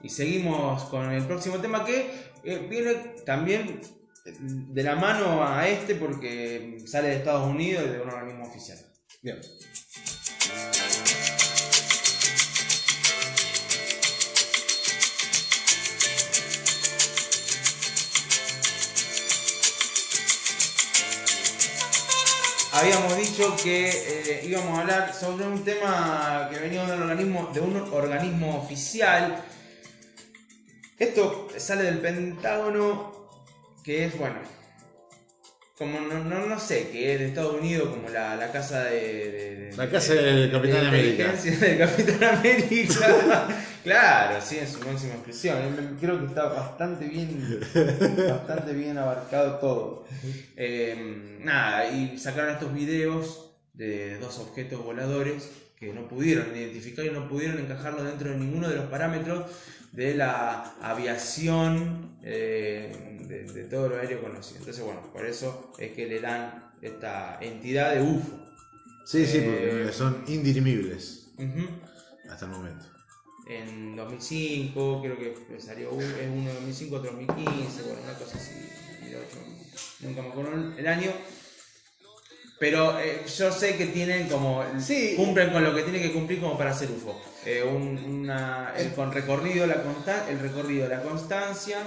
y 0.01 0.09
seguimos 0.09 0.83
con 0.85 1.11
el 1.11 1.25
próximo 1.25 1.57
tema 1.57 1.83
que 1.83 2.31
eh, 2.45 2.65
viene 2.69 2.93
también 3.25 3.81
Mm, 4.25 4.73
de 4.73 4.83
la 4.83 4.95
mano 4.95 5.43
a 5.45 5.67
este 5.67 5.95
porque 5.95 6.77
sale 6.85 7.09
de 7.09 7.15
Estados 7.15 7.47
Unidos 7.47 7.85
y 7.87 7.89
de 7.89 8.01
un 8.01 8.09
organismo 8.09 8.47
oficial. 8.47 8.77
Bien. 9.21 9.39
habíamos 22.73 23.15
dicho 23.15 23.55
que 23.61 23.89
eh, 23.89 24.41
íbamos 24.43 24.75
a 24.75 24.81
hablar 24.81 25.13
sobre 25.13 25.45
un 25.45 25.63
tema 25.63 26.47
que 26.51 26.57
venía 26.57 26.83
de 26.85 26.95
un 26.95 27.03
organismo, 27.03 27.51
de 27.53 27.59
un 27.59 27.75
organismo 27.93 28.57
oficial. 28.57 29.43
Esto 30.97 31.47
sale 31.57 31.83
del 31.83 31.99
Pentágono 31.99 33.20
que 33.83 34.05
es, 34.05 34.17
bueno, 34.17 34.35
como 35.77 35.99
no, 36.01 36.23
no, 36.23 36.45
no 36.45 36.59
sé, 36.59 36.89
que 36.91 37.13
es 37.13 37.19
de 37.19 37.27
Estados 37.29 37.59
Unidos, 37.59 37.89
como 37.89 38.07
la, 38.09 38.35
la 38.35 38.51
casa 38.51 38.83
de, 38.83 38.99
de- 38.99 39.55
de- 39.71 39.77
La 39.77 39.89
casa 39.89 40.13
del 40.13 40.51
Capitán 40.51 40.81
de 40.81 40.87
América. 40.89 41.23
inteligencia 41.33 41.67
del 41.67 41.77
Capitán 41.79 42.37
América. 42.37 43.47
claro, 43.83 44.39
sí, 44.45 44.59
en 44.59 44.67
su 44.67 44.79
máxima 44.81 45.13
expresión. 45.15 45.97
Creo 45.99 46.19
que 46.19 46.25
está 46.27 46.43
bastante 46.45 47.05
bien, 47.05 47.59
bastante 48.29 48.73
bien 48.73 48.97
abarcado 48.99 49.57
todo. 49.57 50.05
Eh, 50.55 51.39
nada, 51.41 51.89
y 51.89 52.15
sacaron 52.19 52.53
estos 52.53 52.73
videos 52.73 53.55
de 53.73 54.19
dos 54.19 54.37
objetos 54.37 54.83
voladores 54.83 55.49
que 55.81 55.91
no 55.93 56.07
pudieron 56.07 56.55
identificar 56.55 57.03
y 57.03 57.09
no 57.09 57.27
pudieron 57.27 57.57
encajarlos 57.57 58.05
dentro 58.05 58.29
de 58.29 58.37
ninguno 58.37 58.69
de 58.69 58.75
los 58.75 58.85
parámetros 58.85 59.49
de 59.91 60.13
la 60.13 60.75
aviación 60.79 62.17
eh, 62.23 63.17
de, 63.27 63.45
de 63.51 63.63
todo 63.63 63.89
lo 63.89 63.95
aéreo 63.97 64.21
conocido. 64.21 64.59
Entonces, 64.59 64.83
bueno, 64.85 65.01
por 65.11 65.25
eso 65.25 65.73
es 65.79 65.91
que 65.93 66.05
le 66.05 66.21
dan 66.21 66.71
esta 66.83 67.39
entidad 67.41 67.95
de 67.95 68.01
UFO. 68.03 68.45
Sí, 69.05 69.25
sí, 69.25 69.39
Eh, 69.41 69.69
porque 69.79 69.91
son 69.93 70.23
indirimibles 70.27 71.31
hasta 72.29 72.45
el 72.45 72.51
momento. 72.51 72.85
En 73.47 73.95
2005, 73.95 75.01
creo 75.01 75.17
que 75.17 75.59
salió 75.59 75.91
uno, 75.91 76.05
es 76.05 76.29
uno 76.31 76.47
de 76.47 76.53
2005, 76.53 76.95
otro 76.95 77.11
2015, 77.11 77.81
bueno, 77.87 78.01
una 78.03 78.13
cosa 78.13 78.37
así. 78.37 78.53
2008, 79.01 79.37
nunca 80.01 80.21
me 80.21 80.27
acuerdo 80.29 80.77
el 80.77 80.87
año. 80.87 81.11
Pero 82.61 82.99
eh, 82.99 83.23
yo 83.37 83.51
sé 83.51 83.75
que 83.75 83.87
tienen 83.87 84.27
como. 84.29 84.63
Sí. 84.79 85.15
Cumplen 85.17 85.49
con 85.51 85.63
lo 85.63 85.73
que 85.73 85.81
tienen 85.81 85.99
que 86.03 86.13
cumplir 86.13 86.39
como 86.39 86.55
para 86.59 86.69
hacer 86.69 86.89
UFO. 86.91 87.19
Eh, 87.43 87.63
un, 87.63 87.97
una, 88.21 88.71
el 88.77 88.91
con 88.93 89.11
recorrido, 89.11 89.65
la 89.65 89.83
constan- 89.83 90.27
el 90.29 90.37
recorrido, 90.39 90.87
la 90.87 91.01
constancia. 91.01 91.79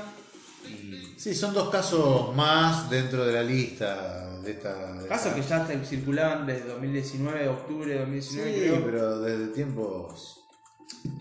Y. 0.69 1.15
Sí, 1.17 1.33
son 1.33 1.55
dos 1.55 1.71
casos 1.71 2.35
más 2.35 2.91
dentro 2.91 3.25
de 3.25 3.33
la 3.35 3.43
lista 3.45 4.41
de 4.43 4.51
esta. 4.51 4.95
de 4.95 5.07
Casos 5.07 5.39
esta- 5.39 5.69
que 5.69 5.79
ya 5.79 5.85
circulaban 5.85 6.45
desde 6.45 6.65
2019, 6.65 7.49
octubre 7.51 7.93
de 7.93 8.01
2019, 8.01 8.53
Sí, 8.53 8.61
creo. 8.63 8.85
pero 8.85 9.21
desde 9.21 9.47
tiempos. 9.55 10.41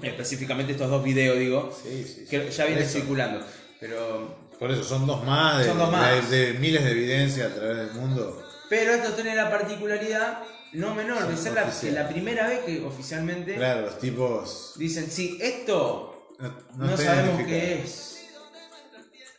Específicamente 0.01 0.71
estos 0.71 0.89
dos 0.89 1.03
videos, 1.03 1.37
digo. 1.37 1.71
Sí, 1.83 2.03
sí, 2.07 2.13
sí. 2.21 2.25
Que 2.27 2.49
ya 2.49 2.65
vienen 2.65 2.87
circulando. 2.89 3.45
Pero 3.79 4.35
Por 4.57 4.71
eso, 4.71 4.83
son 4.83 5.05
dos 5.05 5.23
más 5.25 5.59
de, 5.59 5.65
Son 5.65 5.77
dos 5.77 5.91
más. 5.91 6.29
de- 6.31 6.53
de 6.53 6.59
miles 6.59 6.83
de 6.83 6.89
evidencias 6.91 7.51
a 7.51 7.55
través 7.55 7.77
del 7.77 7.91
mundo. 8.01 8.39
Pero 8.69 8.93
esto 8.93 9.11
tiene 9.13 9.35
la 9.35 9.49
particularidad 9.49 10.39
no 10.73 10.95
menor 10.95 11.27
de 11.27 11.37
ser 11.37 11.53
la, 11.53 12.09
primera 12.09 12.47
vez 12.47 12.59
que 12.59 12.83
oficialmente 12.83 13.55
Claro, 13.55 13.81
los 13.81 13.99
tipos. 13.99 14.73
dicen, 14.77 15.09
sí, 15.09 15.37
esto 15.41 16.33
No, 16.39 16.53
no, 16.77 16.93
está 16.95 16.97
sabemos 17.05 17.39
identificado. 17.41 17.47
qué 17.47 17.81
es. 17.83 18.09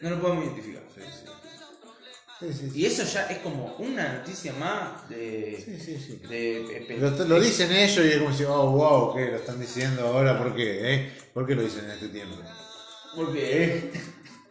No 0.00 0.11
lo 0.11 0.21
podemos 0.21 0.45
identificar. 0.45 0.83
Sí, 0.95 1.00
sí. 1.02 1.31
Sí, 2.40 2.52
sí, 2.52 2.71
sí. 2.73 2.81
Y 2.81 2.87
eso 2.87 3.04
ya 3.04 3.26
es 3.28 3.38
como 3.38 3.75
una 3.78 4.12
noticia 4.14 4.52
más 4.54 5.09
de... 5.09 5.62
Sí, 5.64 5.78
sí, 5.81 5.99
sí. 5.99 6.21
de- 6.28 6.85
de- 6.88 6.99
Lo, 6.99 7.11
lo 7.25 7.40
dicen 7.40 7.73
ellos 7.73 8.04
y 8.04 8.09
es 8.11 8.19
como 8.19 8.35
si, 8.37 8.45
oh, 8.45 8.71
wow, 8.73 9.14
¿qué? 9.16 9.26
Lo 9.26 9.37
están 9.37 9.59
diciendo 9.61 10.07
ahora, 10.07 10.37
¿por 10.37 10.54
qué? 10.54 10.95
eh? 10.95 11.12
¿Por 11.33 11.47
qué 11.47 11.54
lo 11.54 11.62
dicen 11.62 11.85
en 11.87 11.90
este 11.93 12.09
tiempo? 12.09 12.37
Porque... 13.16 13.90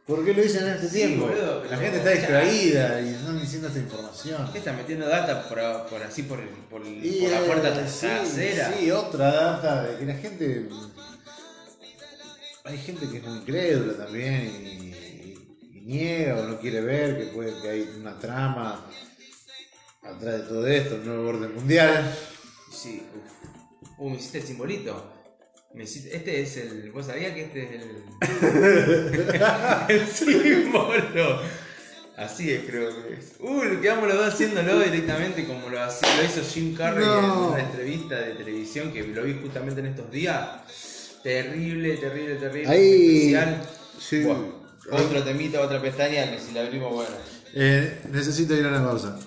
¿Por 0.06 0.26
qué 0.26 0.34
lo 0.34 0.42
dicen 0.42 0.68
en 0.68 0.74
este 0.74 0.90
Sí, 0.90 0.96
tiempo? 0.98 1.28
boludo, 1.28 1.64
la 1.64 1.78
gente 1.78 1.98
está 2.00 2.10
distraída 2.10 3.02
y 3.02 3.10
están 3.10 3.40
diciendo 3.40 3.68
esta 3.70 3.80
información. 3.80 4.50
¿Qué 4.52 4.58
están 4.58 4.76
metiendo 4.76 5.08
data 5.08 5.48
por, 5.48 5.60
por 5.90 6.04
así 6.04 6.24
por, 6.24 6.42
el- 6.42 6.50
por, 6.50 6.86
el- 6.86 7.06
Y, 7.06 7.22
por 7.22 7.32
la 7.32 7.40
puerta 7.42 7.70
eh, 7.70 7.88
sí, 7.88 8.08
trasera? 8.08 8.74
Sí, 8.78 8.92
otra 8.92 9.32
data 9.32 9.84
de 9.84 9.98
que 10.00 10.06
la 10.06 10.16
gente. 10.16 10.70
Hay 12.66 12.78
gente 12.78 13.10
que 13.10 13.18
es 13.18 13.24
muy 13.24 13.38
incrédula 13.40 13.94
también 14.06 14.46
y, 14.46 15.78
y 15.78 15.82
niega 15.86 16.40
o 16.40 16.44
no 16.48 16.60
quiere 16.60 16.82
ver 16.82 17.18
que, 17.18 17.26
puede, 17.28 17.62
que 17.62 17.70
hay 17.70 17.82
una 18.00 18.18
trama 18.20 18.86
atrás 20.02 20.34
de 20.34 20.40
todo 20.48 20.68
esto, 20.68 20.96
el 20.96 21.06
nuevo 21.06 21.30
orden 21.30 21.56
mundial. 21.56 22.14
Sí, 22.74 23.06
uf. 23.16 24.00
Uh, 24.00 24.10
me 24.10 24.16
hiciste 24.18 24.40
el 24.40 24.48
simbolito. 24.48 25.13
Este 25.78 26.42
es 26.42 26.58
el. 26.58 26.92
¿Vos 26.92 27.08
sabías 27.08 27.34
que 27.34 27.44
este 27.46 27.64
es 27.64 27.82
el. 27.82 28.04
el 29.90 30.08
símbolo? 30.08 31.42
Así 32.16 32.52
es, 32.52 32.64
creo 32.66 32.90
que 33.08 33.16
es. 33.16 33.34
Uh, 33.40 33.82
quedamos 33.82 34.08
los 34.08 34.18
dos 34.18 34.34
haciéndolo 34.34 34.80
directamente 34.80 35.46
como 35.46 35.70
lo, 35.70 35.80
lo 35.80 36.24
hizo 36.24 36.42
Jim 36.48 36.76
Carrey 36.76 37.04
No. 37.04 37.20
en 37.20 37.32
una 37.54 37.60
entrevista 37.62 38.20
de 38.20 38.36
televisión 38.36 38.94
que 38.94 39.02
lo 39.04 39.24
vi 39.24 39.34
justamente 39.42 39.80
en 39.80 39.88
estos 39.88 40.12
días. 40.12 41.18
Terrible, 41.24 41.98
terrible, 41.98 42.36
terrible. 42.36 42.70
Ahí- 42.70 43.34
Especial. 43.34 43.68
sí. 44.00 44.26
Otro 44.92 45.24
temita, 45.24 45.62
otra 45.62 45.82
pestaña 45.82 46.30
que 46.30 46.40
si 46.40 46.52
la 46.52 46.62
abrimos, 46.62 46.94
bueno. 46.94 47.16
Eh, 47.56 48.02
necesito 48.12 48.54
ir 48.56 48.66
a 48.66 48.72
la 48.72 48.84
pausa. 48.84 49.18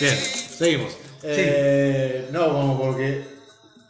Bien, 0.00 0.16
seguimos. 0.16 0.96
Eh, 1.22 2.28
no, 2.32 2.48
como 2.52 2.80
porque 2.80 3.24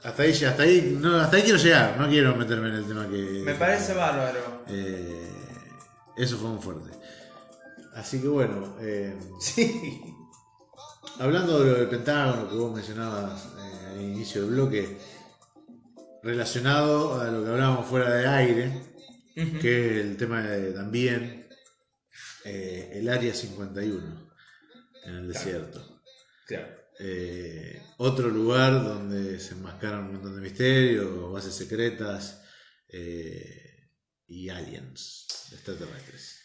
hasta 0.02 0.22
ahí, 0.22 0.32
hasta 0.44 0.62
ahí, 0.62 0.98
no, 1.00 1.16
hasta 1.20 1.36
ahí 1.36 1.42
quiero 1.42 1.58
llegar. 1.58 1.96
No 1.98 2.08
quiero 2.08 2.34
meterme 2.36 2.68
en 2.68 2.74
el 2.74 2.86
tema 2.86 3.08
que. 3.08 3.42
Me 3.44 3.54
parece 3.54 3.94
bárbaro. 3.94 4.64
Eh, 4.68 5.30
eso 6.16 6.36
fue 6.38 6.50
muy 6.50 6.62
fuerte. 6.62 6.90
Así 7.94 8.20
que 8.20 8.28
bueno, 8.28 8.76
eh, 8.80 9.16
Sí. 9.40 10.02
hablando 11.18 11.60
de 11.60 11.70
lo 11.70 11.78
del 11.78 11.88
Pentágono 11.88 12.48
que 12.48 12.54
vos 12.56 12.74
mencionabas 12.74 13.46
eh, 13.58 13.86
al 13.92 14.00
inicio 14.00 14.42
del 14.42 14.50
bloque, 14.52 14.98
relacionado 16.22 17.20
a 17.20 17.24
lo 17.30 17.44
que 17.44 17.50
hablábamos 17.50 17.86
fuera 17.86 18.10
de 18.14 18.26
aire, 18.26 18.82
que 19.34 20.00
es 20.00 20.06
el 20.06 20.16
tema 20.16 20.42
de 20.42 20.72
también 20.72 21.48
eh, 22.44 22.92
el 22.94 23.08
Área 23.08 23.34
51 23.34 24.30
en 25.06 25.14
el 25.14 25.28
desierto. 25.32 25.89
Claro. 26.50 26.66
Eh, 26.98 27.80
otro 27.98 28.28
lugar 28.28 28.82
donde 28.82 29.38
se 29.38 29.54
enmascaran 29.54 30.04
un 30.04 30.12
montón 30.14 30.34
de 30.34 30.42
misterios, 30.42 31.32
bases 31.32 31.54
secretas 31.54 32.42
eh, 32.88 33.88
y 34.26 34.48
aliens 34.48 35.26
extraterrestres. 35.52 36.40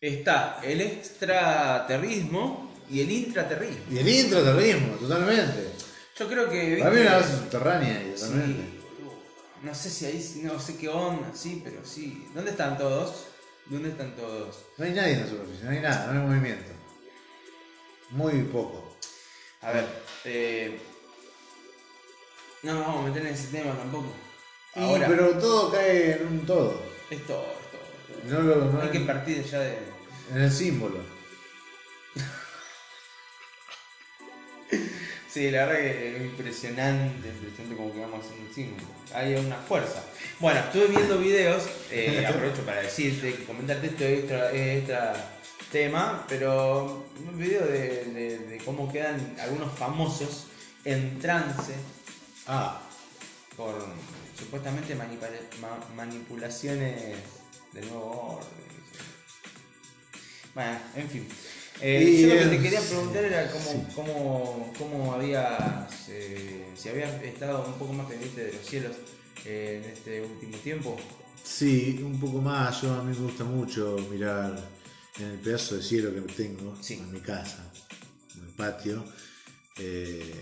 Está 0.00 0.60
el 0.62 0.80
extraterrismo 0.80 2.72
y 2.88 3.00
el 3.00 3.10
intraterrismo. 3.10 3.84
Y 3.90 3.98
el 3.98 4.08
intraterrorismo, 4.08 4.94
totalmente. 4.94 5.72
Yo 6.18 6.28
creo 6.28 6.48
que. 6.48 6.76
Para 6.78 6.90
mí 6.90 7.00
una 7.00 7.16
base 7.16 7.36
subterránea, 7.36 7.98
ahí, 7.98 8.12
Sí, 8.14 8.22
totalmente. 8.22 8.62
no 9.62 9.74
sé 9.74 9.90
si 9.90 10.06
ahí, 10.06 10.40
no 10.44 10.60
sé 10.60 10.76
qué 10.76 10.88
onda, 10.88 11.32
sí, 11.34 11.60
pero 11.64 11.84
sí. 11.84 12.26
¿Dónde 12.34 12.52
están 12.52 12.78
todos? 12.78 13.26
¿Dónde 13.66 13.90
están 13.90 14.14
todos? 14.16 14.58
No 14.78 14.84
hay 14.84 14.92
nadie 14.92 15.14
en 15.14 15.20
la 15.20 15.28
superficie, 15.28 15.64
no 15.64 15.70
hay 15.70 15.80
nada, 15.80 16.12
no 16.12 16.20
hay 16.20 16.26
movimiento. 16.26 16.81
Muy 18.12 18.42
poco. 18.42 18.94
A 19.62 19.72
ver, 19.72 19.86
eh, 20.24 20.78
no 22.62 22.74
nos 22.74 22.86
vamos 22.86 23.04
a 23.04 23.08
meter 23.08 23.26
en 23.26 23.34
ese 23.34 23.48
tema 23.48 23.74
tampoco. 23.76 24.12
Y, 24.74 24.80
Ahora, 24.80 25.06
pero 25.08 25.38
todo 25.38 25.72
cae 25.72 26.16
en 26.16 26.26
un 26.26 26.46
todo. 26.46 26.82
es 27.10 27.26
todo, 27.26 27.44
es 27.44 28.30
todo. 28.30 28.38
No 28.38 28.42
lo, 28.42 28.64
no 28.72 28.82
Hay 28.82 28.90
que 28.90 29.00
partir 29.00 29.42
ya 29.44 29.60
de. 29.60 29.78
en 30.30 30.40
el 30.42 30.50
símbolo. 30.52 30.98
Sí, 35.28 35.50
la 35.50 35.64
verdad 35.64 35.80
que 35.80 36.16
es 36.16 36.22
impresionante, 36.24 37.28
impresionante 37.28 37.74
como 37.74 37.90
que 37.94 38.00
vamos 38.00 38.22
haciendo 38.22 38.48
un 38.48 38.54
símbolo. 38.54 38.86
Hay 39.14 39.34
una 39.34 39.56
fuerza. 39.56 40.04
Bueno, 40.38 40.60
estuve 40.60 40.88
viendo 40.88 41.16
videos, 41.16 41.70
eh, 41.90 42.26
aprovecho 42.28 42.60
para 42.66 42.82
decirte, 42.82 43.34
que 43.34 43.44
comentarte 43.44 43.86
esto 43.86 44.04
es 44.04 44.18
extra, 44.18 44.50
es 44.50 44.78
extra 44.80 45.14
tema, 45.72 46.24
pero 46.28 47.06
un 47.28 47.36
video 47.38 47.66
de, 47.66 48.04
de- 48.04 48.38
de 48.38 48.58
cómo 48.58 48.92
quedan 48.92 49.34
algunos 49.40 49.76
famosos 49.76 50.46
en 50.84 51.18
trance 51.18 51.74
Ah, 52.46 52.80
por 53.56 53.74
supuestamente 54.38 54.94
manipula- 54.94 55.48
ma- 55.60 55.94
manipulaciones 55.96 57.16
del 57.72 57.88
nuevo 57.88 58.36
orden. 58.38 58.62
Bueno, 60.54 60.78
en 60.96 61.08
fin. 61.08 61.26
Eh, 61.80 62.18
yo 62.28 62.34
lo 62.34 62.40
que 62.50 62.56
te 62.56 62.62
quería 62.62 62.80
preguntar 62.80 63.24
era 63.24 63.50
cómo, 63.50 63.64
sí. 63.70 63.86
cómo, 63.94 64.72
cómo 64.78 65.12
habías, 65.14 66.08
eh, 66.08 66.66
si 66.76 66.88
habías 66.90 67.20
estado 67.22 67.64
un 67.66 67.72
poco 67.74 67.92
más 67.94 68.06
pendiente 68.06 68.44
de 68.44 68.52
los 68.52 68.66
cielos 68.66 68.92
eh, 69.46 69.80
en 69.84 69.90
este 69.90 70.20
último 70.22 70.56
tiempo. 70.58 70.96
sí, 71.42 72.00
un 72.04 72.20
poco 72.20 72.38
más. 72.40 72.82
Yo 72.82 72.92
a 72.94 73.02
mí 73.02 73.16
me 73.16 73.24
gusta 73.24 73.44
mucho 73.44 73.96
mirar 74.10 74.56
en 75.18 75.26
el 75.26 75.38
pedazo 75.38 75.76
de 75.76 75.82
cielo 75.82 76.12
que 76.14 76.20
tengo 76.32 76.76
Sí. 76.80 76.94
en 76.94 77.12
mi 77.12 77.20
casa, 77.20 77.58
en 78.36 78.42
el 78.48 78.54
patio. 78.54 79.04
Eh, 79.78 80.32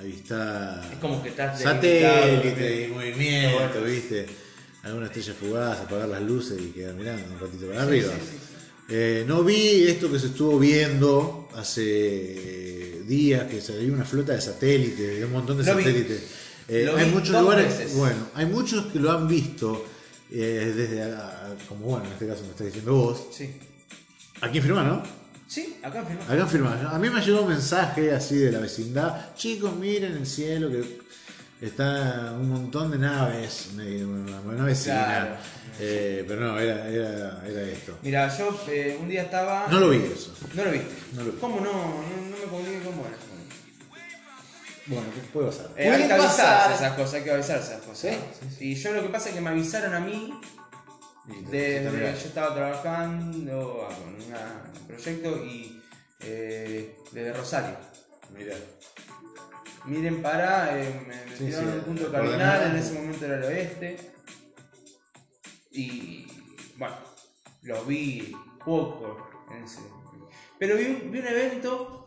Ahí 0.00 0.12
está. 0.12 0.88
Es 0.92 0.98
como 1.00 1.20
que 1.20 1.30
estás 1.30 1.60
Satélite 1.60 2.84
y 2.86 2.92
movimiento. 2.92 3.82
¿viste? 3.82 4.26
Alguna 4.84 5.06
estrella 5.06 5.34
fugaz, 5.34 5.80
apagar 5.80 6.08
las 6.08 6.22
luces 6.22 6.56
y 6.62 6.66
quedar 6.70 6.94
mirando 6.94 7.34
un 7.34 7.40
ratito 7.40 7.66
para 7.66 7.80
Sí, 7.82 7.86
arriba. 7.88 8.12
sí. 8.12 8.36
Eh, 8.90 9.24
no 9.26 9.42
vi 9.42 9.88
esto 9.88 10.08
que 10.10 10.20
se 10.20 10.28
estuvo 10.28 10.56
viendo 10.56 11.48
hace 11.56 13.02
días, 13.08 13.50
que 13.50 13.60
salió 13.60 13.92
una 13.92 14.04
flota 14.04 14.34
de 14.34 14.40
satélites, 14.40 15.24
un 15.24 15.32
montón 15.32 15.58
de 15.58 15.64
Lo 15.64 15.72
satélites. 15.74 16.22
Eh, 16.68 16.88
hay 16.96 17.10
muchos 17.10 17.30
lugares, 17.42 17.76
veces. 17.78 17.94
bueno, 17.96 18.28
hay 18.34 18.46
muchos 18.46 18.86
que 18.92 19.00
lo 19.00 19.10
han 19.10 19.26
visto 19.26 19.84
eh, 20.30 20.72
desde, 20.76 21.02
a- 21.02 21.56
como 21.68 21.86
bueno, 21.86 22.06
en 22.06 22.12
este 22.12 22.26
caso 22.28 22.42
me 22.44 22.50
estás 22.50 22.66
diciendo 22.66 22.94
vos. 22.94 23.26
Sí. 23.32 23.50
Aquí 24.40 24.60
Firma, 24.60 24.82
¿no? 24.82 25.02
Sí, 25.48 25.78
acá 25.82 26.04
firma. 26.04 26.24
Acá 26.28 26.46
Firma. 26.46 26.90
A 26.92 26.98
mí 26.98 27.08
me 27.08 27.22
llegó 27.22 27.40
un 27.40 27.48
mensaje 27.48 28.12
así 28.12 28.36
de 28.36 28.52
la 28.52 28.58
vecindad. 28.58 29.34
Chicos, 29.34 29.74
miren 29.74 30.12
el 30.12 30.26
cielo 30.26 30.68
que 30.70 31.00
está 31.66 32.34
un 32.38 32.50
montón 32.50 32.90
de 32.90 32.98
naves. 32.98 33.70
Una, 33.74 34.64
vecina. 34.64 35.04
Claro. 35.06 35.36
Eh, 35.80 36.24
pero 36.28 36.40
no, 36.40 36.58
era, 36.58 36.86
era, 36.86 37.42
era 37.46 37.62
esto. 37.62 37.98
Mira, 38.02 38.36
yo 38.36 38.60
eh, 38.68 38.98
un 39.00 39.08
día 39.08 39.22
estaba. 39.22 39.68
No 39.70 39.80
lo 39.80 39.88
vi 39.88 40.02
eso. 40.12 40.34
¿No 40.54 40.64
lo 40.64 40.70
viste? 40.70 40.94
No 41.14 41.24
lo 41.24 41.32
vi. 41.32 41.38
¿Cómo 41.38 41.60
no? 41.60 41.72
No, 41.72 42.30
no 42.30 42.36
me 42.36 42.44
comuniqué 42.44 42.84
con 42.84 42.98
vos. 42.98 43.06
Bueno, 44.86 45.04
¿qué 45.14 45.20
puede 45.32 45.46
pasar? 45.48 45.66
Eh, 45.76 45.90
hay 45.90 46.06
que 46.06 46.12
avisarse 46.12 46.74
esas 46.74 46.92
cosas, 46.94 47.14
hay 47.14 47.22
que 47.22 47.30
avisarse 47.30 47.72
esas 47.72 47.82
cosas. 47.84 48.16
Sí, 48.58 48.64
Y 48.64 48.74
yo 48.74 48.92
lo 48.92 49.02
que 49.02 49.08
pasa 49.08 49.28
es 49.30 49.34
que 49.34 49.40
me 49.40 49.50
avisaron 49.50 49.94
a 49.94 50.00
mí 50.00 50.32
desde 51.50 51.84
yo 51.92 52.28
estaba 52.28 52.54
trabajando 52.54 53.86
ah, 53.88 53.94
con 53.94 54.14
una- 54.26 54.72
un 54.80 54.86
proyecto 54.86 55.44
y 55.44 55.82
eh, 56.20 56.96
desde 57.12 57.32
Rosario. 57.32 57.76
Mira. 58.36 58.56
Miren 59.84 60.20
para, 60.20 60.78
eh, 60.78 61.00
me, 61.06 61.36
Sí, 61.36 61.46
tiraron 61.46 61.70
sí, 61.70 61.78
un 61.78 61.84
punto 61.84 62.12
cardinal, 62.12 62.70
en 62.70 62.76
ese 62.76 62.92
momento 62.94 63.24
era 63.24 63.36
el 63.36 63.44
oeste. 63.44 63.96
Y 65.70 66.26
bueno, 66.76 66.96
lo 67.62 67.84
vi 67.84 68.36
poco 68.64 69.28
en 69.50 69.64
ese. 69.64 69.80
Pero 70.58 70.76
vi 70.76 70.84
un, 70.86 71.12
vi 71.12 71.18
un 71.20 71.26
evento, 71.26 72.06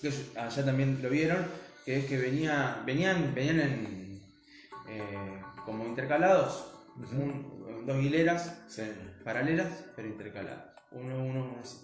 que 0.00 0.12
allá 0.36 0.64
también 0.64 1.00
lo 1.02 1.10
vieron, 1.10 1.44
que 1.84 1.98
es 1.98 2.06
que 2.06 2.16
venía, 2.18 2.82
venían, 2.86 3.34
venían 3.34 3.60
en, 3.60 4.22
eh, 4.88 5.42
como 5.64 5.84
intercalados, 5.86 6.73
un- 6.96 7.84
dos 7.86 8.02
hileras 8.02 8.62
Sí. 8.68 8.82
paralelas, 9.24 9.68
pero 9.96 10.08
intercaladas. 10.08 10.64
Uno, 10.92 11.16
uno, 11.24 11.44
uno 11.44 11.58
así, 11.62 11.76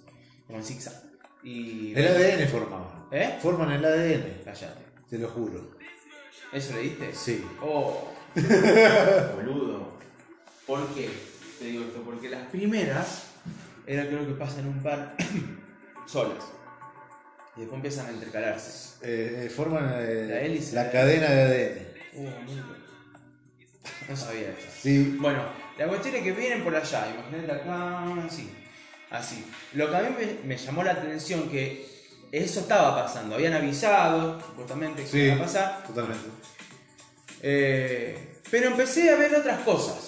como 0.46 0.58
en 0.58 0.64
zigzag. 0.64 0.94
Y. 1.42 1.92
El 1.94 2.06
ADN 2.08 2.46
formaban. 2.48 3.06
¿Eh? 3.10 3.38
Forman 3.42 3.72
el 3.72 3.84
ADN, 3.84 4.42
Callate. 4.44 4.84
te 5.08 5.18
lo 5.18 5.28
juro. 5.28 5.70
¿Eso 6.52 6.74
leíste? 6.74 7.12
Sí. 7.14 7.44
Oh, 7.62 8.08
boludo. 9.36 9.98
¿Por 10.66 10.86
qué? 10.94 11.10
Te 11.58 11.64
digo 11.66 11.84
esto, 11.84 12.02
porque 12.02 12.28
las 12.28 12.46
primeras 12.48 13.24
era 13.86 14.06
creo 14.06 14.26
que 14.26 14.32
pasan 14.34 14.66
un 14.66 14.82
par 14.82 15.16
solas. 16.06 16.44
Y 17.56 17.60
después 17.60 17.76
empiezan 17.78 18.06
a 18.06 18.12
intercalarse. 18.12 18.98
Eh, 19.02 19.46
eh, 19.46 19.50
forman 19.50 19.92
eh, 19.98 20.26
La 20.28 20.40
hélice. 20.40 20.74
la 20.74 20.90
cadena 20.90 21.28
de 21.30 21.42
ADN. 21.42 22.26
Uh. 22.26 22.30
No 24.10 24.16
sabía 24.16 24.48
eso. 24.50 24.68
Sí. 24.82 25.16
Bueno, 25.18 25.42
la 25.78 25.86
cuestión 25.86 26.16
es 26.16 26.22
que 26.22 26.32
vienen 26.32 26.62
por 26.64 26.74
allá, 26.76 27.08
imagínate 27.14 27.52
acá, 27.62 28.04
así. 28.26 28.50
Así. 29.10 29.44
Lo 29.74 29.88
que 29.90 29.96
a 29.96 30.00
mí 30.02 30.08
me, 30.18 30.48
me 30.48 30.56
llamó 30.56 30.82
la 30.82 30.92
atención 30.92 31.48
que 31.48 31.88
eso 32.32 32.60
estaba 32.60 33.02
pasando. 33.04 33.34
Habían 33.36 33.54
avisado, 33.54 34.40
supuestamente, 34.40 35.02
que 35.02 35.08
Sí. 35.08 35.18
iba 35.20 35.34
a 35.36 35.38
pasar. 35.38 35.84
Totalmente. 35.86 36.28
Eh, 37.42 38.36
pero 38.50 38.68
empecé 38.68 39.10
a 39.10 39.16
ver 39.16 39.34
otras 39.34 39.60
cosas. 39.60 40.06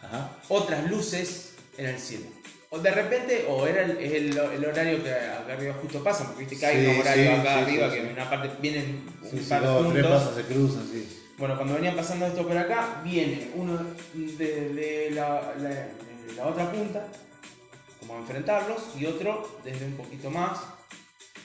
Ajá. 0.00 0.30
otras 0.48 0.88
luces 0.90 1.54
en 1.76 1.86
el 1.86 1.98
cielo. 1.98 2.26
O 2.70 2.78
de 2.78 2.90
repente, 2.90 3.44
o 3.48 3.66
era 3.66 3.82
el, 3.82 3.98
el, 3.98 4.38
el 4.38 4.64
horario 4.64 5.02
que 5.02 5.10
acá 5.12 5.52
arriba 5.54 5.74
justo 5.82 6.02
pasa, 6.04 6.24
porque 6.24 6.40
viste 6.44 6.58
que 6.58 6.66
hay 6.66 6.84
Sí, 6.84 6.92
un 6.94 7.00
horario 7.00 7.24
sí, 7.24 7.40
acá 7.40 7.58
arriba 7.58 7.90
que 7.90 8.00
en 8.00 8.12
una 8.12 8.30
parte 8.30 8.50
vienen 8.60 9.06
un 9.20 9.44
par 9.48 9.62
dos, 9.62 9.92
tres 9.92 10.04
juntos. 10.04 10.22
pasos 10.22 10.36
se 10.36 10.42
cruzan, 10.54 10.88
sí. 10.90 11.22
Bueno, 11.38 11.56
cuando 11.56 11.74
venían 11.74 11.94
pasando 11.96 12.26
esto 12.26 12.46
por 12.46 12.56
acá, 12.58 13.00
viene 13.04 13.50
uno 13.54 13.78
de, 14.12 14.68
de 14.70 15.10
la, 15.12 15.54
la- 15.58 15.68
de 15.68 16.32
la 16.36 16.46
otra 16.46 16.70
punta, 16.72 17.06
como 18.00 18.14
a 18.14 18.18
enfrentarlos, 18.18 18.82
y 18.98 19.06
otro 19.06 19.60
desde 19.64 19.86
un 19.86 19.96
poquito 19.96 20.30
más, 20.30 20.58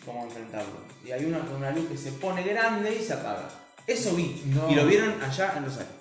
como 0.05 0.21
a 0.21 0.25
enfrentarlos. 0.25 0.81
Y 1.05 1.11
hay 1.11 1.25
uno 1.25 1.39
con 1.45 1.57
una 1.57 1.71
luz 1.71 1.87
que 1.89 1.97
se 1.97 2.11
pone 2.13 2.43
grande 2.43 2.95
y 2.95 3.03
se 3.03 3.13
apaga. 3.13 3.49
Eso 3.85 4.15
vi, 4.15 4.41
No. 4.47 4.69
y 4.71 4.75
lo 4.75 4.85
vieron 4.87 5.21
allá 5.21 5.53
en 5.57 5.65
Rosario. 5.65 5.91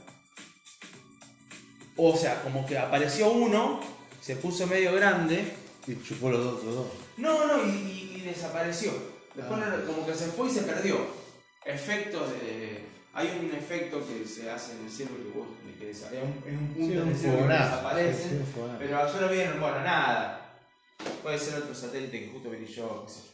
O 1.96 2.16
sea, 2.16 2.42
como 2.42 2.64
que 2.66 2.78
apareció 2.78 3.30
uno, 3.30 3.80
se 4.20 4.36
puso 4.36 4.66
medio 4.66 4.92
grande, 4.94 5.52
Y 5.86 6.00
chupó 6.02 6.30
los 6.30 6.42
dos, 6.44 6.64
los 6.64 6.74
dos. 6.76 6.86
no, 7.18 7.46
no, 7.46 7.64
y, 7.66 7.70
y- 7.70 8.12
y 8.16 8.20
desapareció. 8.22 8.92
Después 9.34 9.60
Ah. 9.62 9.76
como 9.86 10.06
que 10.06 10.14
se 10.14 10.26
fue 10.26 10.48
y 10.48 10.50
se 10.50 10.62
perdió. 10.62 10.96
Efectos 11.64 12.30
de. 12.32 12.90
Hay 13.14 13.28
un 13.38 13.54
efecto 13.54 14.02
que 14.06 14.26
se 14.26 14.50
hace 14.50 14.72
en 14.72 14.84
el 14.86 14.90
cielo 14.90 15.10
que 15.16 15.38
vos 15.38 15.46
me 15.64 15.72
es 15.92 16.02
un 16.22 16.32
punto 16.74 16.86
Sí, 16.86 16.92
en 16.92 17.08
el 17.08 17.16
cielo 17.16 17.38
que 17.38 17.52
desaparece. 17.52 18.28
Sí, 18.28 18.40
pero 18.78 18.98
ayer 19.02 19.20
lo 19.20 19.28
vieron, 19.28 19.60
bueno, 19.60 19.80
nada. 19.80 20.38
Puede 21.22 21.38
ser 21.38 21.58
otro 21.58 21.74
satélite 21.74 22.20
que 22.20 22.28
justo 22.28 22.48
brilló, 22.50 23.04
qué 23.04 23.12
sé 23.12 23.20
yo. 23.26 23.32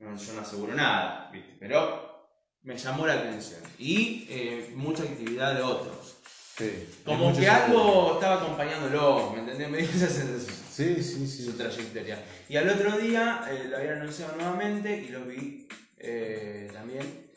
No, 0.00 0.16
yo 0.16 0.32
no 0.32 0.40
aseguro 0.40 0.74
nada, 0.74 1.30
¿viste? 1.32 1.56
Pero 1.60 2.28
me 2.62 2.76
llamó 2.76 3.06
la 3.06 3.14
atención. 3.14 3.60
Y 3.78 4.26
eh, 4.28 4.72
mucha 4.74 5.04
actividad 5.04 5.54
de 5.54 5.62
otros. 5.62 6.16
Sí. 6.58 6.88
Como 7.04 7.34
que 7.36 7.48
algo 7.48 8.14
estaba 8.14 8.42
acompañándolo, 8.42 9.32
¿me 9.32 9.40
entendés? 9.40 9.70
Me 9.70 9.78
dio 9.78 9.88
esa 9.90 10.08
sensación 10.08 10.56
Sí, 10.70 11.02
sí, 11.02 11.26
su 11.44 11.52
sí. 11.52 11.56
trayectoria. 11.56 12.24
Y 12.48 12.56
al 12.56 12.68
otro 12.68 12.98
día 12.98 13.44
eh, 13.50 13.64
lo 13.68 13.76
habían 13.76 14.00
anunciado 14.00 14.36
nuevamente 14.36 14.96
y 14.98 15.08
lo 15.08 15.24
vi 15.24 15.68
eh, 15.98 16.68
también 16.72 17.30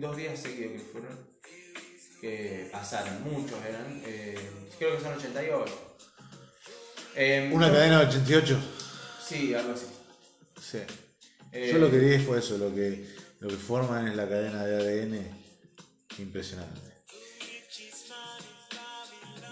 dos 0.00 0.16
días 0.16 0.38
seguidos 0.40 0.72
que 0.72 0.78
fueron, 0.80 1.30
que 2.20 2.68
pasaron, 2.72 3.22
muchos 3.24 3.58
eran, 3.64 4.02
eh, 4.04 4.38
creo 4.78 4.96
que 4.96 5.02
son 5.02 5.14
88. 5.14 5.96
Eh, 7.14 7.50
Una 7.52 7.68
yo- 7.68 7.74
cadena 7.74 8.00
de 8.00 8.06
88. 8.06 8.58
Sí, 9.26 9.54
algo 9.54 9.72
así. 9.72 9.86
Sí. 10.60 10.78
Eh, 11.52 11.70
Yo 11.72 11.78
lo 11.78 11.90
que 11.90 11.98
vi 11.98 12.18
fue 12.18 12.38
eso, 12.38 12.58
lo 12.58 12.74
que, 12.74 13.06
lo 13.40 13.48
que 13.48 13.56
forman 13.56 14.06
en 14.08 14.16
la 14.16 14.28
cadena 14.28 14.64
de 14.64 14.76
ADN. 14.76 15.30
Impresionante. 16.18 16.80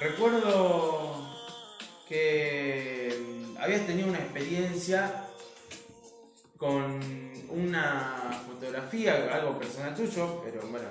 Recuerdo 0.01 1.35
que 2.09 3.17
mm, 3.55 3.57
habías 3.59 3.87
tenido 3.87 4.09
una 4.09 4.19
experiencia 4.19 5.27
con 6.57 7.01
una 7.55 8.41
fotografía, 8.47 9.35
algo 9.35 9.59
personal 9.59 9.95
tuyo, 9.95 10.43
pero 10.45 10.67
bueno, 10.69 10.87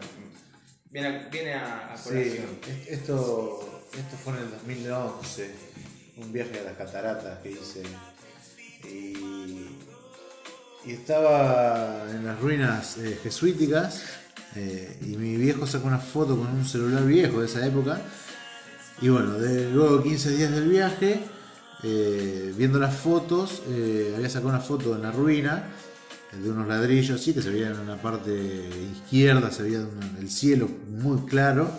viene 0.89 1.07
a, 1.07 1.29
viene 1.29 1.53
a, 1.53 1.93
a 1.93 1.97
Sí, 1.97 2.09
colación. 2.09 2.45
esto, 2.87 3.83
esto 3.93 4.17
fue 4.23 4.33
en 4.33 4.39
el 4.43 4.51
2011, 4.51 5.51
un 6.17 6.31
viaje 6.33 6.59
a 6.59 6.63
las 6.63 6.73
cataratas 6.77 7.39
que 7.39 7.51
hice. 7.51 7.83
Y, 8.85 9.79
y 10.85 10.91
estaba 10.91 12.05
en 12.11 12.25
las 12.25 12.39
ruinas 12.39 12.97
eh, 12.97 13.17
jesuíticas 13.23 14.03
eh, 14.55 14.97
y 15.01 15.15
mi 15.17 15.37
viejo 15.37 15.65
sacó 15.65 15.87
una 15.87 15.99
foto 15.99 16.37
con 16.37 16.47
un 16.47 16.65
celular 16.65 17.05
viejo 17.05 17.39
de 17.39 17.45
esa 17.45 17.65
época. 17.65 18.01
Y 19.01 19.09
bueno, 19.09 19.31
de, 19.39 19.69
luego 19.71 19.97
de 19.97 20.03
15 20.03 20.31
días 20.37 20.51
del 20.51 20.67
viaje, 20.69 21.19
eh, 21.83 22.53
viendo 22.55 22.77
las 22.79 22.95
fotos, 22.95 23.63
había 24.15 24.29
sacado 24.29 24.49
una 24.49 24.59
foto 24.59 24.95
en 24.95 25.01
la 25.01 25.11
ruina 25.11 25.63
de 26.41 26.49
unos 26.49 26.67
ladrillos, 26.67 27.21
sí, 27.21 27.33
que 27.33 27.41
se 27.41 27.49
veía 27.49 27.69
en 27.69 27.79
una 27.79 27.95
parte 28.01 28.31
izquierda, 28.93 29.51
se 29.51 29.63
veía 29.63 29.85
el 30.19 30.29
cielo 30.29 30.69
muy 30.89 31.21
claro. 31.27 31.69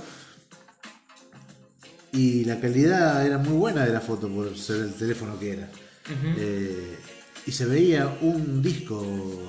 Y 2.12 2.45
la 2.45 2.61
calidad 2.61 3.27
era 3.27 3.38
muy 3.38 3.57
buena 3.57 3.85
de 3.85 3.93
la 3.93 4.01
foto 4.01 4.29
por 4.29 4.57
ser 4.57 4.77
el 4.83 4.95
teléfono 4.95 5.38
que 5.38 5.53
era. 5.55 5.69
Eh, 6.37 6.97
y 7.47 7.51
se 7.53 7.67
veía 7.67 8.17
un 8.21 8.62
disco 8.62 9.03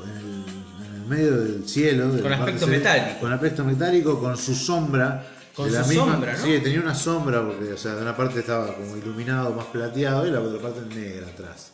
en 0.04 0.18
el, 0.18 0.88
en 0.88 1.02
el 1.02 1.08
medio 1.08 1.38
del 1.38 1.68
cielo. 1.70 2.12
de 2.12 2.22
Con 2.22 2.32
la 2.32 2.38
aspecto 2.38 2.66
metálico. 2.68 3.20
Con 3.20 3.32
aspecto 3.34 3.64
metálico, 3.64 4.20
con 4.20 4.36
su 4.38 4.56
sombra. 4.56 5.28
Con 5.56 5.72
la 5.72 5.84
misma- 5.84 6.12
sombra, 6.14 6.34
¿no? 6.38 6.44
Sí, 6.44 6.60
tenía 6.62 6.82
una 6.82 6.96
sombra, 6.96 7.46
porque 7.46 7.72
o 7.72 7.78
sea, 7.78 7.96
de 7.96 8.02
una 8.02 8.18
parte 8.18 8.40
estaba 8.40 8.76
como 8.76 8.98
iluminado, 8.98 9.54
más 9.54 9.68
plateado, 9.68 10.28
y 10.28 10.32
la 10.32 10.42
otra 10.42 10.60
parte 10.60 10.82
negra 10.94 11.28
atrás. 11.28 11.72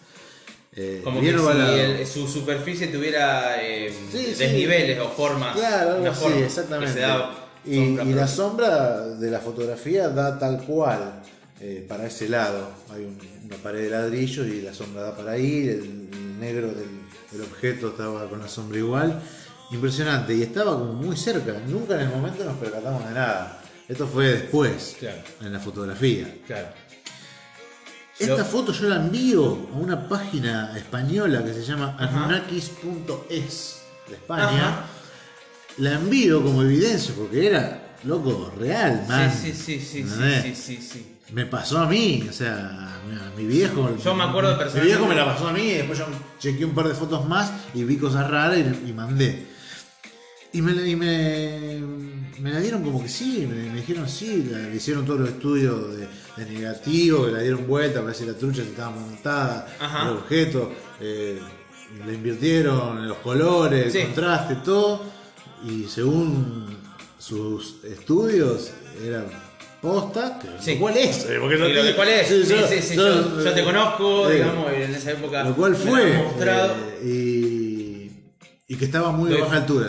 Eh, 0.73 1.01
Como 1.03 1.19
que 1.19 1.37
si 1.37 1.79
el- 1.79 2.07
su 2.07 2.27
superficie 2.29 2.87
tuviera 2.87 3.61
eh, 3.61 3.93
Sí, 4.11 4.27
sí. 4.33 4.33
desniveles 4.35 4.99
o 4.99 5.09
formas. 5.09 5.55
Claro, 5.57 5.97
una 5.99 6.13
forma 6.13 6.37
que 6.37 6.45
exactamente. 6.45 6.93
se 6.93 6.99
da 7.01 7.37
Y, 7.65 7.95
la 7.95 8.27
sombra 8.27 9.01
de 9.07 9.29
la 9.29 9.39
fotografía 9.39 10.07
da 10.09 10.39
tal 10.39 10.63
cual 10.63 11.21
eh, 11.59 11.85
para 11.87 12.07
ese 12.07 12.27
lado. 12.29 12.69
Hay 12.91 13.03
un- 13.03 13.19
una 13.45 13.57
pared 13.57 13.81
de 13.83 13.89
ladrillo 13.91 14.45
y 14.45 14.61
la 14.61 14.73
sombra 14.73 15.03
da 15.03 15.15
para 15.15 15.33
ahí, 15.33 15.67
el, 15.67 16.09
el 16.11 16.39
negro 16.39 16.67
del, 16.69 16.87
del 17.31 17.41
objeto 17.41 17.89
estaba 17.89 18.27
con 18.29 18.39
la 18.39 18.47
sombra 18.47 18.77
igual. 18.79 19.21
impresionante 19.71 20.33
y 20.33 20.41
estaba 20.41 20.73
como 20.73 20.93
muy 20.93 21.15
cerca. 21.15 21.53
Nunca 21.67 21.95
en 21.95 22.01
el 22.01 22.09
momento 22.09 22.43
nos 22.43 22.57
percatamos 22.57 23.07
de 23.07 23.13
nada. 23.13 23.61
Esto 23.87 24.05
fue 24.07 24.27
después, 24.29 24.95
Claro. 24.99 25.17
en 25.41 25.53
la 25.53 25.59
fotografía. 25.59 26.33
Claro. 26.47 26.67
Esta 28.21 28.37
Lo- 28.37 28.45
foto 28.45 28.71
yo 28.71 28.87
la 28.89 28.97
envío 28.97 29.67
a 29.73 29.77
una 29.77 30.07
página 30.07 30.77
española 30.77 31.43
que 31.43 31.53
se 31.53 31.63
llama 31.63 31.95
anunnakis.es 31.97 33.81
de 34.07 34.15
España. 34.15 34.45
Ajá. 34.67 34.85
La 35.77 35.93
envío 35.93 36.43
como 36.43 36.61
evidencia 36.63 37.13
porque 37.17 37.47
era, 37.47 37.95
loco, 38.03 38.51
real, 38.59 39.05
man. 39.07 39.31
Sí, 39.31 39.53
sí, 39.53 39.53
sí, 39.53 39.79
sí, 39.79 39.85
sí, 39.85 39.99
¿Entendés? 40.01 40.43
sí, 40.43 40.55
sí, 40.55 40.81
sí. 40.81 41.07
Me 41.31 41.45
pasó 41.45 41.79
a 41.79 41.87
mí, 41.87 42.27
o 42.29 42.33
sea, 42.33 42.99
mi, 43.37 43.43
mi 43.43 43.47
viejo. 43.49 43.95
Yo 44.03 44.13
me 44.13 44.25
acuerdo 44.25 44.51
Mi 44.51 44.57
personalmente- 44.57 44.85
viejo 44.97 45.07
me 45.07 45.15
la 45.15 45.25
pasó 45.25 45.47
a 45.47 45.53
mí 45.53 45.61
y 45.61 45.73
después 45.75 45.97
yo 45.97 46.05
chequeé 46.39 46.65
un 46.65 46.75
par 46.75 46.87
de 46.89 46.93
fotos 46.93 47.25
más 47.25 47.51
y 47.73 47.83
vi 47.85 47.95
cosas 47.97 48.29
raras 48.29 48.57
y, 48.57 48.89
y 48.89 48.93
mandé. 48.93 49.47
Y, 50.53 50.61
me, 50.61 50.73
la- 50.73 50.85
y 50.87 50.95
me, 50.95 51.79
me 52.39 52.51
la 52.51 52.59
dieron 52.59 52.83
como 52.83 53.01
que 53.01 53.07
sí, 53.09 53.47
me, 53.49 53.69
me 53.69 53.77
dijeron 53.77 54.07
sí, 54.09 54.47
la- 54.51 54.59
le 54.59 54.75
hicieron 54.75 55.05
todos 55.05 55.21
los 55.21 55.29
estudios 55.29 55.95
de, 55.97 56.07
de 56.43 56.51
negativo, 56.51 57.25
que 57.25 57.31
la 57.31 57.39
dieron 57.39 57.65
vuelta 57.67 57.95
para 57.95 58.07
ver 58.07 58.15
si 58.15 58.25
la 58.25 58.33
trucha 58.33 58.61
estaba 58.63 58.91
montada, 58.91 59.67
Ajá. 59.79 60.09
el 60.09 60.17
objeto, 60.17 60.71
eh, 60.99 61.39
le 62.05 62.13
invirtieron 62.13 62.97
en 62.99 63.07
los 63.07 63.17
colores, 63.19 63.93
Sí. 63.93 63.99
el 63.99 64.05
contraste, 64.07 64.55
todo, 64.65 65.03
y 65.65 65.83
según 65.85 66.67
sus 67.17 67.83
estudios 67.85 68.71
era 69.05 69.25
posta, 69.81 70.37
que 70.39 70.47
Sí. 70.63 70.77
¿cuál 70.77 70.97
es? 70.97 71.25
Eh, 71.29 71.37
porque 71.39 71.55
Y 71.55 71.59
lo 71.73 71.81
que- 71.83 71.95
¿Cuál 71.95 72.09
es? 72.09 72.27
Sí, 72.27 72.43
yo- 72.47 72.67
sí, 72.67 72.81
sí, 72.81 72.95
yo- 72.95 73.37
yo, 73.37 73.43
yo 73.43 73.53
te 73.53 73.63
conozco, 73.63 74.29
eh, 74.29 74.33
digamos, 74.35 74.71
en 74.73 74.95
esa 74.95 75.11
época. 75.11 75.43
lo 75.45 75.55
cual 75.55 75.71
me 75.71 75.77
fue. 75.77 76.09
lo 76.09 76.19
han 76.19 76.23
mostrado. 76.25 76.73
eh, 77.01 77.07
y, 78.67 78.73
y 78.73 78.75
que 78.77 78.85
estaba 78.85 79.11
muy 79.11 79.29
De- 79.31 79.39
baja 79.41 79.57
altura, 79.57 79.87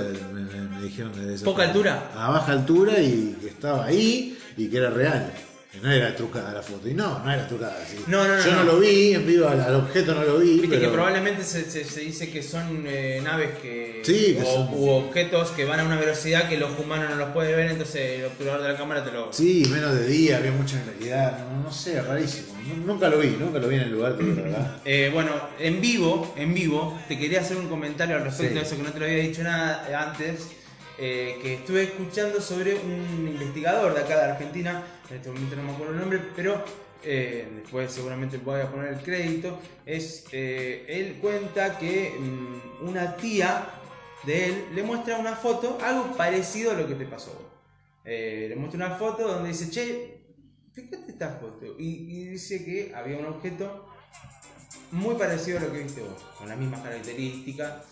me, 0.82 0.88
dijeron 0.88 1.30
esa 1.32 1.44
¿Poca 1.44 1.62
altura? 1.64 2.10
A 2.16 2.30
baja 2.30 2.52
altura 2.52 2.98
y 3.00 3.36
que 3.40 3.48
estaba 3.48 3.86
ahí 3.86 4.38
y 4.56 4.68
que 4.68 4.76
era 4.78 4.90
real. 4.90 5.32
Que 5.72 5.78
no 5.80 5.90
era 5.90 6.14
trucada 6.14 6.52
la 6.52 6.62
foto. 6.62 6.86
Y 6.86 6.92
no, 6.92 7.20
no 7.20 7.32
era 7.32 7.48
trucada. 7.48 7.74
sí. 7.90 7.96
No, 8.06 8.28
no, 8.28 8.36
no, 8.36 8.44
Yo 8.44 8.52
no, 8.56 8.62
lo 8.64 8.78
vi, 8.78 9.14
en 9.14 9.26
vivo 9.26 9.48
al, 9.48 9.58
al 9.58 9.74
objeto 9.76 10.14
no 10.14 10.22
lo 10.22 10.36
vi. 10.38 10.60
Viste 10.60 10.68
pero 10.68 10.80
que 10.82 10.88
probablemente 10.88 11.42
se, 11.44 11.64
se- 11.70 11.84
se 11.86 12.00
dice 12.00 12.30
que 12.30 12.42
son 12.42 12.84
eh, 12.86 13.22
naves 13.24 13.52
que. 13.62 14.02
Sí, 14.04 14.34
que 14.38 14.42
o, 14.42 14.44
son- 14.44 14.68
u 14.74 14.90
objetos 14.90 15.48
que 15.52 15.64
van 15.64 15.80
a 15.80 15.84
una 15.84 15.96
velocidad 15.98 16.46
que 16.46 16.58
los 16.58 16.78
humanos 16.78 17.08
no 17.08 17.16
los 17.16 17.30
pueden 17.30 17.56
ver, 17.56 17.70
entonces 17.70 18.18
el 18.18 18.26
obturador 18.26 18.60
de 18.64 18.68
la 18.68 18.76
cámara 18.76 19.02
te 19.02 19.12
lo. 19.12 19.32
Sí, 19.32 19.62
menos 19.70 19.94
de 19.94 20.06
día, 20.08 20.36
había 20.36 20.52
mucha 20.52 20.78
claridad. 20.82 21.38
No, 21.38 21.62
no 21.62 21.72
sé, 21.72 22.02
rarísimo. 22.02 22.48
Nu- 22.68 22.92
Nunca 22.92 23.08
lo 23.08 23.18
vi, 23.18 23.28
nunca 23.40 23.58
lo 23.58 23.66
vi 23.68 23.76
en 23.76 23.82
el 23.82 23.92
lugar, 23.92 24.14
verdad. 24.18 24.76
Eh, 24.84 25.08
bueno, 25.10 25.30
en 25.58 25.80
vivo, 25.80 26.34
en 26.36 26.52
vivo, 26.52 27.00
te 27.08 27.18
quería 27.18 27.40
hacer 27.40 27.56
un 27.56 27.68
comentario 27.70 28.16
al 28.16 28.24
respecto 28.24 28.52
Sí. 28.52 28.58
de 28.60 28.66
eso 28.66 28.76
que 28.76 28.82
no 28.82 28.92
te 28.92 28.98
lo 28.98 29.06
había 29.06 29.22
dicho 29.22 29.42
nada 29.42 29.88
antes. 30.10 30.48
Eh, 31.04 31.40
que 31.42 31.54
estuve 31.54 31.82
escuchando 31.82 32.40
sobre 32.40 32.76
un 32.76 33.26
investigador 33.26 33.92
de 33.92 34.02
acá 34.02 34.18
de 34.18 34.30
Argentina, 34.30 34.86
en 35.10 35.16
este 35.16 35.30
momento 35.30 35.56
no 35.56 35.62
me 35.64 35.72
acuerdo 35.72 35.94
el 35.94 35.98
nombre, 35.98 36.20
pero 36.36 36.64
eh, 37.02 37.48
después 37.56 37.90
seguramente 37.90 38.38
voy 38.38 38.60
a 38.60 38.70
poner 38.70 38.92
el 38.92 39.02
crédito. 39.02 39.58
Es, 39.84 40.26
eh, 40.30 40.86
él 40.86 41.18
cuenta 41.20 41.76
que 41.76 42.14
mm, 42.16 42.86
una 42.86 43.16
tía 43.16 43.66
de 44.22 44.44
él 44.46 44.66
le 44.76 44.84
muestra 44.84 45.18
una 45.18 45.34
foto, 45.34 45.76
algo 45.82 46.16
parecido 46.16 46.70
a 46.70 46.74
lo 46.74 46.86
que 46.86 46.94
te 46.94 47.06
pasó. 47.06 47.50
le 48.04 48.54
muestra 48.54 48.86
una 48.86 48.94
foto 48.94 49.26
donde 49.26 49.48
dice, 49.48 49.70
che, 49.70 50.22
fíjate 50.72 51.10
esta 51.10 51.30
foto. 51.30 51.66
Y, 51.80 51.86
y 52.12 52.28
dice 52.28 52.64
que 52.64 52.94
había 52.94 53.18
un 53.18 53.26
objeto 53.26 53.88
muy 54.92 55.16
parecido 55.16 55.58
a 55.58 55.62
lo 55.62 55.72
que 55.72 55.82
viste 55.82 56.00
vos, 56.00 56.22
con 56.38 56.48
las 56.48 56.56
mismas 56.56 56.80
características 56.80 57.86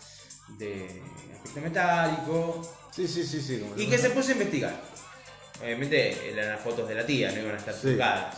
de 0.57 1.01
aspecto 1.33 1.59
metálico, 1.59 2.61
Sí, 2.95 3.07
sí, 3.07 3.23
sí, 3.25 3.41
sí. 3.41 3.63
y 3.77 3.87
que 3.87 3.97
se 3.97 4.09
puso 4.09 4.29
a 4.29 4.33
investigar. 4.33 4.81
Obviamente 5.61 6.31
eran 6.31 6.49
las 6.49 6.61
fotos 6.61 6.87
de 6.89 6.95
la 6.95 7.05
tía, 7.05 7.31
no 7.31 7.39
iban 7.41 7.55
a 7.55 7.57
estar 7.57 7.73
Sí. 7.73 7.81
trucadas. 7.81 8.37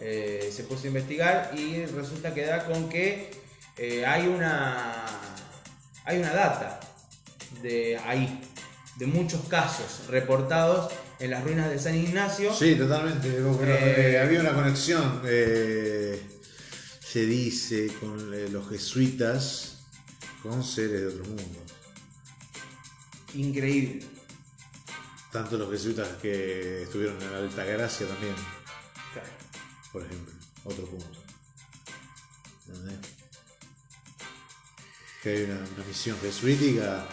Eh, 0.00 0.50
se 0.54 0.64
puso 0.64 0.84
a 0.84 0.86
investigar 0.88 1.52
y 1.56 1.84
resulta 1.86 2.32
que 2.32 2.46
da 2.46 2.64
con 2.64 2.88
que 2.88 3.30
eh, 3.76 4.04
hay 4.06 4.26
una 4.26 5.04
hay 6.04 6.18
una 6.18 6.32
data 6.32 6.80
de 7.62 7.98
ahí, 7.98 8.40
de 8.96 9.06
muchos 9.06 9.42
casos 9.48 10.06
reportados 10.08 10.92
en 11.18 11.30
las 11.30 11.44
ruinas 11.44 11.68
de 11.70 11.78
San 11.78 11.94
Ignacio. 11.94 12.52
Sí, 12.54 12.74
totalmente. 12.74 13.28
Eh, 13.62 14.18
había 14.18 14.40
una 14.40 14.54
conexión, 14.54 15.20
se 15.22 17.26
dice, 17.26 17.88
con 18.00 18.52
los 18.52 18.68
jesuitas, 18.70 19.78
con 20.42 20.64
seres 20.64 21.02
de 21.02 21.06
otro 21.08 21.24
mundo. 21.24 21.59
Increíble. 23.34 24.04
Tanto 25.32 25.56
los 25.56 25.70
jesuitas 25.70 26.08
que 26.20 26.82
estuvieron 26.82 27.20
en 27.22 27.30
la 27.32 27.38
Alta 27.38 27.64
Gracia 27.64 28.06
también, 28.06 28.34
Claro. 29.12 29.28
por 29.92 30.02
ejemplo. 30.04 30.34
Otro 30.64 30.84
punto. 30.86 31.06
¿Entendés? 32.68 32.98
Que 35.22 35.30
hay 35.30 35.42
una, 35.44 35.54
una 35.76 35.84
misión 35.86 36.18
jesuítica. 36.20 37.06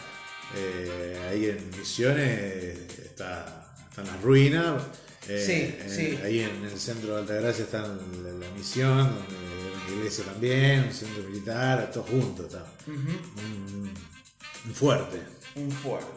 eh, 0.55 1.27
ahí 1.29 1.45
en 1.47 1.69
Misiones 1.77 2.79
está, 3.03 3.75
están 3.89 4.05
las 4.07 4.21
ruinas. 4.21 4.81
eh, 5.27 5.43
Sí, 5.45 5.83
en- 5.83 5.89
sí. 5.93 6.19
Ahí 6.23 6.39
en 6.39 6.63
el 6.63 6.79
centro 6.79 7.15
de 7.15 7.19
Altagracia 7.21 7.65
está 7.65 7.81
la, 7.81 7.97
la 8.31 8.49
misión, 8.51 8.97
donde 9.13 9.35
era 9.35 9.77
la 9.89 9.95
iglesia 9.97 10.23
también, 10.23 10.83
un 10.85 10.93
centro 10.93 11.21
militar, 11.23 11.91
todo 11.91 12.03
junto. 12.03 12.45
Está. 12.45 12.65
Un 12.87 14.73
fuerte. 14.73 15.21
Un 15.57 15.71
fuerte. 15.71 16.07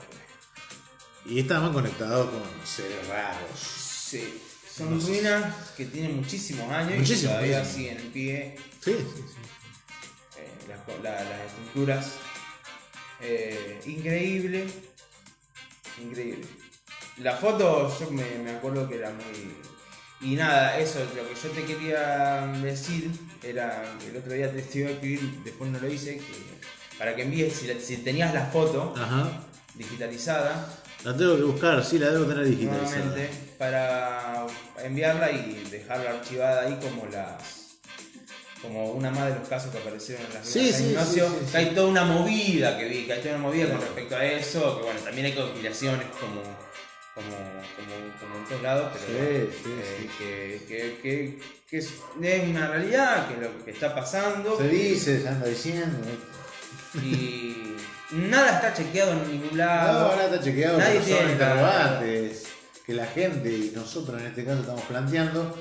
Y 1.27 1.41
estaban 1.41 1.73
conectados 1.73 2.31
con 2.31 2.43
seres 2.67 3.07
raros. 3.09 3.59
Sí. 3.61 4.41
Son 4.75 4.95
No 4.95 5.01
sé. 5.01 5.09
ruinas 5.09 5.55
que 5.77 5.87
tienen 5.87 6.17
muchísimos 6.17 6.71
años 6.71 6.99
Muchísimos, 6.99 7.23
y 7.23 7.27
todavía 7.27 7.65
siguen 7.65 7.99
en 7.99 8.13
pie. 8.13 8.57
Sí, 8.83 8.93
sí, 8.97 9.23
sí. 9.27 10.41
eh, 10.41 10.49
las, 10.69 11.03
la- 11.03 11.25
las 11.25 11.47
estructuras. 11.47 12.13
Eh, 13.21 13.81
increíble. 13.87 14.67
Increíble. 16.03 16.47
La 17.19 17.37
foto, 17.37 17.95
yo 18.01 18.11
me, 18.11 18.25
me 18.39 18.51
acuerdo 18.53 18.89
que 18.89 18.97
era 18.97 19.11
muy. 19.11 19.55
Y 20.23 20.37
nada, 20.37 20.79
eso, 20.79 21.01
lo 21.17 21.29
que 21.29 21.35
yo 21.35 21.51
te 21.51 21.65
quería 21.65 22.47
decir 22.63 23.11
era. 23.43 23.85
El 24.09 24.17
otro 24.17 24.33
día 24.33 24.51
te 24.53 24.79
iba 24.79 24.89
a 24.89 24.93
escribir, 24.93 25.21
después 25.45 25.71
no 25.71 25.79
lo 25.79 25.89
hice, 25.93 26.17
que 26.17 26.60
para 27.01 27.17
que 27.17 27.23
envíes, 27.23 27.55
si, 27.55 27.67
si 27.81 27.97
tenías 28.03 28.35
la 28.35 28.45
foto 28.45 28.93
Ajá. 28.95 29.27
digitalizada, 29.75 30.69
La 31.03 31.17
tengo 31.17 31.35
que 31.37 31.43
buscar, 31.45 31.83
sí, 31.83 31.99
la 31.99 32.11
debo 32.11 32.27
tener 32.27 32.45
digitalizada. 32.45 33.17
para 33.59 34.47
enviarla 34.85 35.31
y 35.33 35.67
dejarla 35.71 36.11
archivada 36.11 36.61
ahí 36.67 36.79
como 36.81 37.07
las. 37.07 37.79
Como 38.61 38.91
una 38.93 39.11
más 39.11 39.29
de 39.33 39.37
los 39.39 39.49
casos 39.49 39.73
que 39.73 39.79
aparecieron 39.79 40.27
en 40.27 40.35
las 40.35 40.47
Sí, 40.47 40.59
ruinas 40.59 40.77
de 40.79 40.85
sí, 40.85 40.91
Ignacio, 40.91 41.27
sí, 41.29 41.33
sí, 41.39 41.45
sí. 41.47 41.51
que 41.53 41.57
hay 41.57 41.67
toda 41.75 41.89
una 41.89 42.05
movida 42.05 42.77
que 42.79 42.85
vi, 42.85 43.07
que 43.07 43.15
hay 43.15 43.21
toda 43.23 43.37
una 43.37 43.45
movida 43.45 43.71
con 43.71 43.81
respecto 43.81 44.17
a 44.17 44.25
eso, 44.27 44.77
que 44.77 44.85
bueno, 44.85 45.01
también 45.01 45.25
hay 45.29 45.33
conspiraciones 45.33 46.07
como, 46.21 46.43
como, 47.15 47.37
como, 47.77 48.19
como 48.21 48.37
en 48.37 48.45
todos 48.47 48.61
lados, 48.63 48.93
pero 48.93 49.49
Sí, 49.51 49.59
sí, 49.65 49.71
eh, 49.81 49.97
sí. 50.03 50.11
Que, 50.19 50.61
que, 50.69 50.99
que, 51.01 51.39
que 51.71 51.79
es, 51.79 51.89
una 52.19 52.69
realidad, 52.69 53.29
que 53.29 53.35
es 53.37 53.41
lo 53.41 53.65
que 53.65 53.71
está 53.71 53.95
pasando. 53.95 54.55
Se 54.59 54.69
dice, 54.69 55.23
se 55.23 55.29
anda 55.29 55.47
diciendo. 55.47 55.97
Y 56.95 57.77
nada 58.13 58.57
está 58.57 58.75
chequeado 58.75 59.13
en 59.13 59.31
ningún 59.31 59.51
No, 59.53 59.57
lado. 59.57 60.11
ahora 60.11 60.25
está 60.25 60.41
chequeado, 60.43 60.79
Nadie 60.79 61.01
pero 61.01 61.05
son 61.07 61.17
tiene 61.19 61.33
interrogantes 61.33 62.45
que 62.87 62.95
la 62.95 63.07
gente 63.07 63.49
y 63.51 63.73
nosotros 63.75 64.21
en 64.21 64.27
este 64.29 64.45
caso 64.45 64.61
estamos 64.61 64.83
planteando 64.83 65.57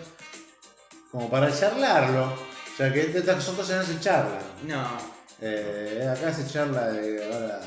como 1.12 1.30
para 1.30 1.54
charlarlo. 1.58 2.26
O 2.26 2.78
sea, 2.78 2.92
que 2.94 3.02
estas 3.02 3.44
son 3.44 3.56
cosas 3.56 3.86
que 3.86 3.92
no 3.94 4.00
se 4.00 4.04
charlan. 4.04 4.42
No, 4.66 4.88
Eh, 5.42 6.06
acá 6.12 6.34
se 6.34 6.46
charla 6.52 6.88
de 6.90 7.24
ahora 7.32 7.62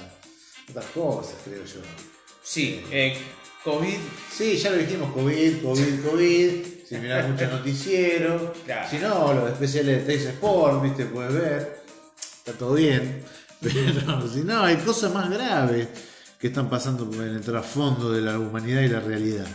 otras 0.69 0.85
cosas, 0.95 1.35
creo 1.45 1.65
yo. 1.65 1.81
sí, 2.43 2.85
eh, 2.91 3.17
COVID 3.65 3.97
Sí, 4.31 4.57
ya 4.59 4.71
lo 4.71 4.77
dijimos, 4.79 5.13
COVID, 5.15 5.63
COVID, 5.63 6.05
COVID. 6.05 6.51
Si 6.89 6.97
mirás 6.97 7.29
mucho 7.31 7.47
noticiero. 7.47 8.53
Claro. 8.67 8.89
Si 8.91 8.99
no, 8.99 9.33
los 9.35 9.53
especiales 9.53 9.99
de 10.07 10.13
Tays 10.15 10.27
Sport, 10.35 10.83
viste, 10.83 11.07
puedes 11.07 11.33
ver. 11.33 11.83
Está 12.39 12.53
todo 12.59 12.75
bien. 12.75 13.23
Pero 13.63 14.29
si 14.33 14.41
no, 14.41 14.63
hay 14.63 14.77
cosas 14.77 15.13
más 15.13 15.31
graves 15.31 15.89
que 16.39 16.49
están 16.49 16.69
pasando 16.69 17.05
en 17.23 17.37
el 17.37 17.41
trasfondo 17.41 18.11
de 18.11 18.21
la 18.21 18.39
humanidad 18.39 18.83
y 18.83 18.89
la 18.89 19.01
realidad. 19.01 19.47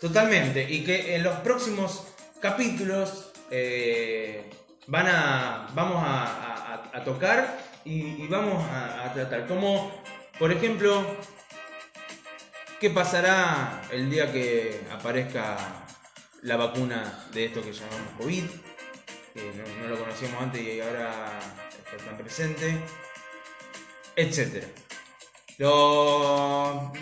Totalmente, 0.00 0.70
y 0.70 0.84
que 0.84 1.16
en 1.16 1.22
los 1.22 1.36
próximos 1.40 2.04
capítulos 2.40 3.30
eh, 3.50 4.50
van 4.86 5.06
a, 5.06 5.68
vamos 5.74 6.02
a, 6.04 7.02
tocar 7.04 7.58
y, 7.84 8.26
vamos 8.28 8.64
a, 8.70 9.04
a 9.04 9.12
tratar. 9.12 9.46
Como, 9.46 9.92
por 10.38 10.50
ejemplo, 10.52 11.04
¿qué 12.80 12.88
pasará 12.88 13.82
el 13.90 14.10
día 14.10 14.32
que 14.32 14.80
aparezca 14.90 15.56
la 16.42 16.56
vacuna 16.56 17.26
de 17.32 17.46
esto 17.46 17.62
que 17.62 17.72
llamamos 17.72 18.08
COVID? 18.18 18.44
Que 19.34 19.52
no, 19.56 19.82
no 19.82 19.88
lo 19.88 19.98
conocíamos 19.98 20.42
antes 20.42 20.62
y 20.62 20.80
ahora 20.80 21.38
está 21.78 22.04
tan 22.04 22.16
presente, 22.16 22.80
etcétera. 24.16 24.66
Lo, 25.58 26.92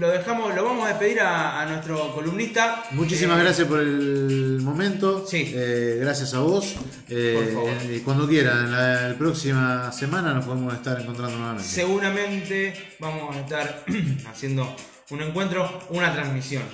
lo 0.00 0.08
dejamos, 0.10 0.52
lo 0.54 0.64
vamos 0.64 0.84
a 0.84 0.88
despedir 0.88 1.20
a, 1.20 1.62
a 1.62 1.66
nuestro 1.66 2.12
columnista. 2.12 2.82
Muchísimas 2.90 3.38
Eh, 3.38 3.42
gracias 3.44 3.68
por 3.68 3.78
el 3.78 4.58
momento. 4.62 5.24
Sí. 5.26 5.52
Eh, 5.54 5.98
gracias 6.00 6.34
a 6.34 6.40
vos. 6.40 6.74
Eh, 7.08 7.34
Por 7.36 7.54
favor. 7.54 8.02
cuando 8.04 8.28
quieran, 8.28 8.72
la, 8.72 9.08
la 9.10 9.14
próxima 9.16 9.92
semana 9.92 10.34
nos 10.34 10.44
podemos 10.44 10.74
estar 10.74 11.00
encontrando 11.00 11.36
nuevamente. 11.36 11.68
Seguramente 11.68 12.96
vamos 12.98 13.36
a 13.36 13.40
estar 13.40 13.84
haciendo 14.28 14.74
un 15.10 15.22
encuentro, 15.22 15.80
una 15.90 16.12
transmisión 16.12 16.64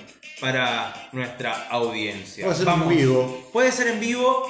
para 0.40 1.10
nuestra 1.12 1.68
audiencia. 1.68 2.50
A 2.50 2.54
ser 2.54 2.64
Vamos. 2.64 2.90
en 2.90 2.96
vivo. 2.98 3.50
Puede 3.52 3.70
ser 3.72 3.88
en 3.88 4.00
vivo, 4.00 4.46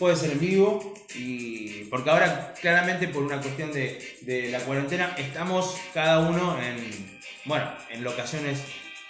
puede 0.00 0.16
ser 0.16 0.32
en 0.32 0.40
vivo, 0.40 0.94
y 1.14 1.84
porque 1.84 2.08
ahora 2.10 2.54
claramente 2.60 3.06
por 3.06 3.22
una 3.22 3.40
cuestión 3.40 3.70
de, 3.70 4.16
de 4.22 4.50
la 4.50 4.58
cuarentena 4.60 5.14
estamos 5.18 5.76
cada 5.92 6.20
uno 6.20 6.58
en, 6.60 7.20
bueno, 7.44 7.70
en 7.90 8.02
locaciones 8.02 8.62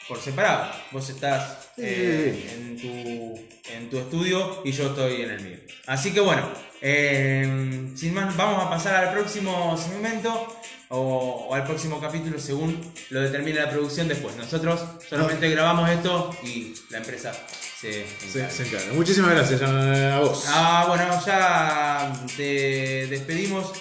por 0.09 0.21
separado. 0.21 0.73
Vos 0.91 1.09
estás 1.09 1.71
eh, 1.77 2.51
en, 2.53 2.77
tu, 2.77 3.41
en 3.73 3.89
tu 3.89 3.99
estudio 3.99 4.63
y 4.65 4.73
yo 4.73 4.89
estoy 4.89 5.23
en 5.23 5.31
el 5.31 5.41
mío. 5.41 5.59
Así 5.87 6.13
que 6.13 6.19
bueno, 6.19 6.43
eh, 6.83 7.93
sin 7.95 8.13
más, 8.13 8.37
vamos 8.37 8.65
a 8.65 8.69
pasar 8.69 9.05
al 9.05 9.15
próximo 9.15 9.79
segmento. 9.79 10.57
O, 10.93 11.47
o 11.49 11.55
al 11.55 11.63
próximo 11.63 12.01
capítulo 12.01 12.41
según 12.41 12.93
lo 13.11 13.21
determine 13.21 13.61
la 13.61 13.71
producción 13.71 14.09
después. 14.09 14.35
Nosotros 14.35 14.81
solamente 15.09 15.49
grabamos 15.49 15.89
esto 15.89 16.37
y 16.43 16.75
la 16.91 16.99
empresa 16.99 17.33
se 17.81 18.07
Se, 18.07 18.39
encarga. 18.39 18.51
se 18.51 18.67
encarga. 18.67 18.93
Muchísimas 18.93 19.31
gracias 19.31 19.63
a, 19.63 20.17
a 20.17 20.21
vos. 20.21 20.45
Ah, 20.49 20.85
bueno, 20.89 21.25
ya 21.25 22.13
te 22.37 23.07
despedimos 23.09 23.73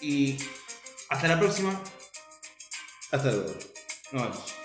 y 0.00 0.36
hasta 1.08 1.28
la 1.28 1.38
próxima. 1.38 1.80
Hasta 3.10 3.30
luego. 3.32 3.54
Nos 4.12 4.22
vemos. 4.22 4.57